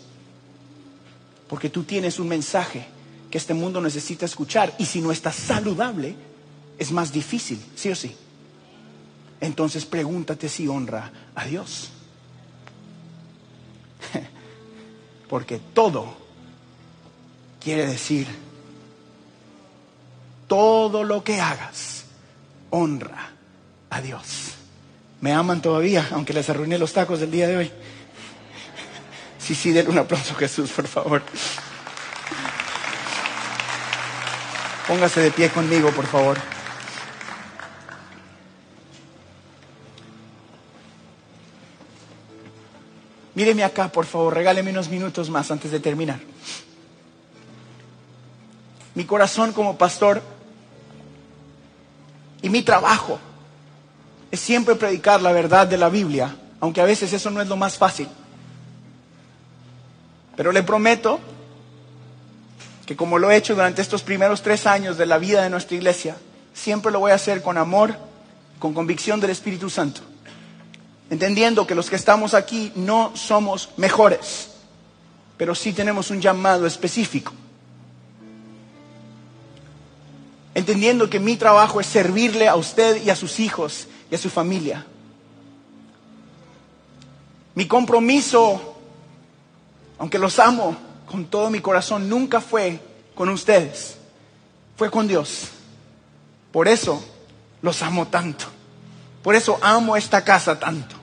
Porque 1.47 1.71
tú 1.71 1.83
tienes 1.83 2.19
un 2.19 2.27
mensaje 2.27 2.85
que 3.31 3.39
este 3.39 3.55
mundo 3.55 3.81
necesita 3.81 4.27
escuchar. 4.27 4.75
Y 4.77 4.85
si 4.85 5.01
no 5.01 5.11
estás 5.11 5.35
saludable, 5.35 6.13
es 6.77 6.91
más 6.91 7.11
difícil, 7.11 7.59
sí 7.73 7.89
o 7.89 7.95
sí. 7.95 8.15
Entonces 9.41 9.83
pregúntate 9.83 10.47
si 10.47 10.67
honra 10.67 11.11
a 11.33 11.45
Dios. 11.45 11.89
Porque 15.29 15.59
todo 15.73 16.17
quiere 17.63 17.85
decir, 17.85 18.27
todo 20.47 21.03
lo 21.03 21.23
que 21.23 21.39
hagas, 21.39 22.05
honra 22.71 23.31
a 23.89 24.01
Dios. 24.01 24.55
¿Me 25.21 25.33
aman 25.33 25.61
todavía, 25.61 26.07
aunque 26.11 26.33
les 26.33 26.49
arruiné 26.49 26.77
los 26.77 26.93
tacos 26.93 27.19
del 27.19 27.31
día 27.31 27.47
de 27.47 27.57
hoy? 27.57 27.71
Sí, 29.37 29.53
sí, 29.55 29.71
denle 29.71 29.91
un 29.91 29.99
aplauso 29.99 30.33
a 30.33 30.37
Jesús, 30.37 30.71
por 30.71 30.87
favor. 30.87 31.21
Póngase 34.87 35.21
de 35.21 35.31
pie 35.31 35.49
conmigo, 35.49 35.91
por 35.91 36.07
favor. 36.07 36.37
Míreme 43.39 43.63
acá, 43.63 43.87
por 43.87 44.05
favor, 44.05 44.33
regáleme 44.33 44.71
unos 44.71 44.89
minutos 44.89 45.29
más 45.29 45.49
antes 45.49 45.71
de 45.71 45.79
terminar. 45.79 46.19
Mi 48.95 49.05
corazón 49.05 49.53
como 49.53 49.77
pastor 49.77 50.21
y 52.41 52.49
mi 52.49 52.63
trabajo 52.63 53.17
es 54.29 54.41
siempre 54.41 54.75
predicar 54.75 55.21
la 55.21 55.31
verdad 55.31 55.67
de 55.67 55.77
la 55.77 55.87
Biblia, 55.87 56.35
aunque 56.59 56.81
a 56.81 56.83
veces 56.83 57.13
eso 57.13 57.29
no 57.29 57.41
es 57.41 57.47
lo 57.47 57.55
más 57.55 57.77
fácil. 57.77 58.09
Pero 60.35 60.51
le 60.51 60.61
prometo 60.61 61.21
que 62.85 62.97
como 62.97 63.19
lo 63.19 63.31
he 63.31 63.37
hecho 63.37 63.55
durante 63.55 63.81
estos 63.81 64.03
primeros 64.03 64.41
tres 64.41 64.67
años 64.67 64.97
de 64.97 65.05
la 65.05 65.17
vida 65.17 65.43
de 65.43 65.49
nuestra 65.49 65.77
iglesia, 65.77 66.17
siempre 66.53 66.91
lo 66.91 66.99
voy 66.99 67.13
a 67.13 67.15
hacer 67.15 67.41
con 67.41 67.57
amor, 67.57 67.95
con 68.59 68.73
convicción 68.73 69.21
del 69.21 69.29
Espíritu 69.29 69.69
Santo 69.69 70.01
entendiendo 71.09 71.65
que 71.65 71.75
los 71.75 71.89
que 71.89 71.95
estamos 71.95 72.33
aquí 72.33 72.71
no 72.75 73.15
somos 73.15 73.69
mejores, 73.77 74.49
pero 75.37 75.55
sí 75.55 75.73
tenemos 75.73 76.11
un 76.11 76.21
llamado 76.21 76.65
específico. 76.65 77.33
Entendiendo 80.53 81.09
que 81.09 81.19
mi 81.19 81.37
trabajo 81.37 81.79
es 81.79 81.87
servirle 81.87 82.47
a 82.47 82.55
usted 82.55 83.01
y 83.03 83.09
a 83.09 83.15
sus 83.15 83.39
hijos 83.39 83.87
y 84.11 84.15
a 84.15 84.17
su 84.17 84.29
familia. 84.29 84.85
Mi 87.55 87.67
compromiso, 87.67 88.77
aunque 89.97 90.19
los 90.19 90.37
amo 90.39 90.75
con 91.05 91.25
todo 91.25 91.49
mi 91.49 91.59
corazón, 91.59 92.09
nunca 92.09 92.41
fue 92.41 92.79
con 93.15 93.29
ustedes, 93.29 93.97
fue 94.75 94.91
con 94.91 95.07
Dios. 95.07 95.49
Por 96.51 96.67
eso 96.67 97.03
los 97.61 97.81
amo 97.81 98.07
tanto. 98.07 98.45
Por 99.23 99.35
eso 99.35 99.57
amo 99.61 99.97
esta 99.97 100.23
casa 100.23 100.59
tanto. 100.59 100.98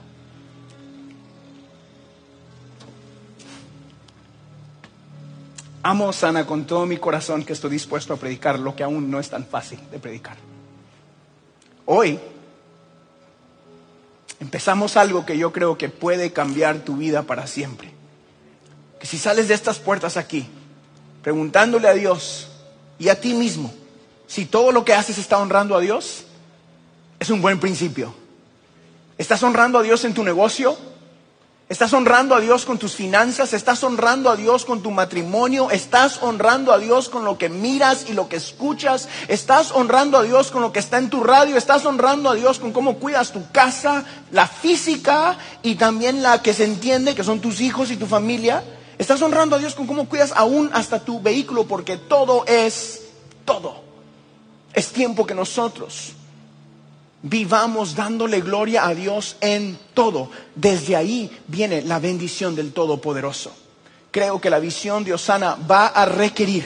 Amo 5.87 6.11
Sana 6.11 6.45
con 6.45 6.65
todo 6.65 6.85
mi 6.85 6.97
corazón 6.97 7.45
que 7.45 7.53
estoy 7.53 7.71
dispuesto 7.71 8.13
a 8.13 8.17
predicar 8.17 8.59
lo 8.59 8.75
que 8.75 8.83
aún 8.83 9.09
no 9.09 9.21
es 9.21 9.29
tan 9.29 9.45
fácil 9.45 9.79
de 9.89 9.99
predicar. 9.99 10.35
Hoy 11.85 12.19
empezamos 14.41 14.97
algo 14.97 15.25
que 15.25 15.37
yo 15.37 15.53
creo 15.53 15.77
que 15.77 15.87
puede 15.87 16.33
cambiar 16.33 16.79
tu 16.79 16.97
vida 16.97 17.23
para 17.23 17.47
siempre. 17.47 17.93
Que 18.99 19.07
si 19.07 19.17
sales 19.17 19.47
de 19.47 19.53
estas 19.53 19.79
puertas 19.79 20.17
aquí, 20.17 20.49
preguntándole 21.23 21.87
a 21.87 21.93
Dios 21.93 22.49
y 22.99 23.07
a 23.07 23.21
ti 23.21 23.33
mismo 23.33 23.73
si 24.27 24.45
todo 24.45 24.73
lo 24.73 24.83
que 24.83 24.93
haces 24.93 25.17
está 25.17 25.37
honrando 25.37 25.73
a 25.73 25.79
Dios, 25.79 26.25
es 27.17 27.29
un 27.29 27.41
buen 27.41 27.61
principio. 27.61 28.13
¿Estás 29.17 29.41
honrando 29.41 29.79
a 29.79 29.83
Dios 29.83 30.03
en 30.03 30.13
tu 30.13 30.25
negocio? 30.25 30.77
Estás 31.69 31.91
honrando 31.91 32.33
a 32.33 32.39
Dios 32.39 32.63
con 32.63 32.77
tus 32.77 32.95
finanzas, 32.95 33.51
estás 33.51 33.83
honrando 33.83 34.29
a 34.29 34.37
Dios 34.37 34.63
con 34.63 34.81
tu 34.81 34.89
matrimonio, 34.89 35.69
estás 35.69 36.23
honrando 36.23 36.71
a 36.71 36.79
Dios 36.79 37.09
con 37.09 37.25
lo 37.25 37.37
que 37.37 37.49
miras 37.49 38.09
y 38.09 38.13
lo 38.13 38.29
que 38.29 38.37
escuchas, 38.37 39.09
estás 39.27 39.71
honrando 39.73 40.17
a 40.17 40.23
Dios 40.23 40.49
con 40.49 40.61
lo 40.61 40.71
que 40.71 40.79
está 40.79 40.97
en 40.97 41.09
tu 41.09 41.25
radio, 41.25 41.57
estás 41.57 41.85
honrando 41.85 42.29
a 42.29 42.35
Dios 42.35 42.59
con 42.59 42.71
cómo 42.71 42.99
cuidas 42.99 43.33
tu 43.33 43.51
casa, 43.51 44.05
la 44.31 44.47
física 44.47 45.37
y 45.61 45.75
también 45.75 46.23
la 46.23 46.41
que 46.41 46.53
se 46.53 46.63
entiende, 46.63 47.15
que 47.15 47.25
son 47.25 47.41
tus 47.41 47.59
hijos 47.59 47.91
y 47.91 47.97
tu 47.97 48.05
familia. 48.05 48.63
Estás 48.97 49.21
honrando 49.21 49.57
a 49.57 49.59
Dios 49.59 49.75
con 49.75 49.87
cómo 49.87 50.07
cuidas 50.07 50.31
aún 50.37 50.69
hasta 50.71 51.03
tu 51.03 51.21
vehículo, 51.21 51.65
porque 51.67 51.97
todo 51.97 52.45
es 52.45 53.01
todo. 53.43 53.81
Es 54.73 54.93
tiempo 54.93 55.25
que 55.25 55.35
nosotros 55.35 56.13
vivamos 57.29 57.95
dándole 57.95 58.41
gloria 58.41 58.87
a 58.87 58.95
Dios 58.95 59.37
en 59.41 59.77
todo. 59.93 60.29
Desde 60.55 60.95
ahí 60.95 61.31
viene 61.47 61.81
la 61.81 61.99
bendición 61.99 62.55
del 62.55 62.73
Todopoderoso. 62.73 63.51
Creo 64.11 64.39
que 64.41 64.49
la 64.49 64.59
visión 64.59 65.03
de 65.03 65.13
Osana 65.13 65.57
va 65.69 65.87
a 65.87 66.05
requerir 66.05 66.65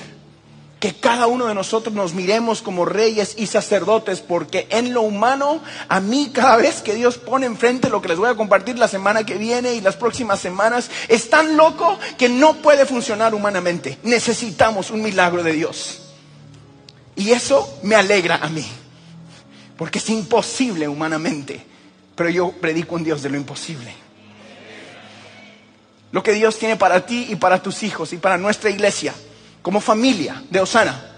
que 0.80 0.96
cada 0.96 1.28
uno 1.28 1.46
de 1.46 1.54
nosotros 1.54 1.94
nos 1.94 2.16
miremos 2.16 2.64
como 2.64 2.86
reyes 2.86 3.36
y 3.38 3.46
sacerdotes, 3.46 4.20
porque 4.20 4.68
en 4.72 4.96
lo 4.96 5.04
humano, 5.04 5.62
a 5.88 6.00
mí 6.00 6.32
cada 6.34 6.58
vez 6.58 6.82
que 6.82 6.96
Dios 6.96 7.20
pone 7.20 7.46
enfrente 7.46 7.90
lo 7.90 8.02
que 8.02 8.08
les 8.08 8.18
voy 8.18 8.30
a 8.30 8.36
compartir 8.36 8.80
la 8.80 8.88
semana 8.88 9.24
que 9.24 9.38
viene 9.38 9.76
y 9.76 9.82
las 9.82 9.96
próximas 9.96 10.40
semanas, 10.40 10.90
es 11.08 11.30
tan 11.30 11.56
loco 11.56 12.00
que 12.18 12.30
no 12.30 12.56
puede 12.56 12.88
funcionar 12.88 13.36
humanamente. 13.36 14.00
Necesitamos 14.02 14.90
un 14.90 15.04
milagro 15.04 15.44
de 15.44 15.54
Dios. 15.54 16.02
Y 17.16 17.32
eso 17.32 17.78
me 17.84 17.94
alegra 17.94 18.38
a 18.38 18.50
mí 18.50 18.66
porque 19.82 19.98
es 19.98 20.08
imposible 20.12 20.88
humanamente, 20.88 21.60
pero 22.16 22.30
yo 22.30 22.52
predico 22.52 22.94
un 22.94 23.04
Dios 23.04 23.24
de 23.24 23.32
lo 23.32 23.36
imposible. 23.36 23.92
Lo 26.12 26.22
que 26.22 26.34
Dios 26.34 26.60
tiene 26.60 26.76
para 26.76 27.04
ti 27.04 27.26
y 27.30 27.36
para 27.36 27.64
tus 27.64 27.82
hijos 27.82 28.14
y 28.14 28.18
para 28.18 28.38
nuestra 28.38 28.70
iglesia, 28.70 29.12
como 29.64 29.82
familia 29.82 30.44
de 30.52 30.60
Osana, 30.60 31.16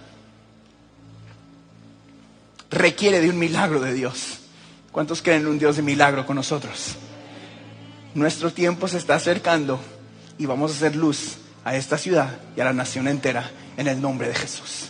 requiere 2.71 3.19
de 3.19 3.29
un 3.29 3.37
milagro 3.37 3.81
de 3.81 3.91
Dios. 3.91 4.39
¿Cuántos 4.93 5.21
creen 5.21 5.41
en 5.41 5.47
un 5.47 5.59
Dios 5.59 5.75
de 5.75 5.81
milagro 5.81 6.25
con 6.25 6.37
nosotros? 6.37 6.95
Nuestro 8.13 8.53
tiempo 8.53 8.87
se 8.87 8.97
está 8.97 9.15
acercando 9.15 9.77
y 10.37 10.45
vamos 10.45 10.71
a 10.71 10.75
hacer 10.75 10.95
luz 10.95 11.35
a 11.65 11.75
esta 11.75 11.97
ciudad 11.97 12.39
y 12.55 12.61
a 12.61 12.63
la 12.63 12.71
nación 12.71 13.09
entera 13.09 13.51
en 13.75 13.89
el 13.89 13.99
nombre 13.99 14.29
de 14.29 14.35
Jesús. 14.35 14.85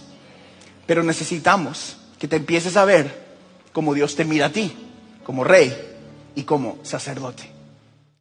Pero 0.86 1.02
necesitamos 1.02 1.98
que 2.20 2.28
te 2.28 2.36
empieces 2.36 2.78
a 2.78 2.86
ver 2.86 3.23
como 3.74 3.94
Dios 3.94 4.16
te 4.16 4.24
mira 4.24 4.46
a 4.46 4.52
ti, 4.52 4.72
como 5.26 5.44
rey 5.44 5.76
y 6.36 6.44
como 6.44 6.78
sacerdote. 6.84 7.53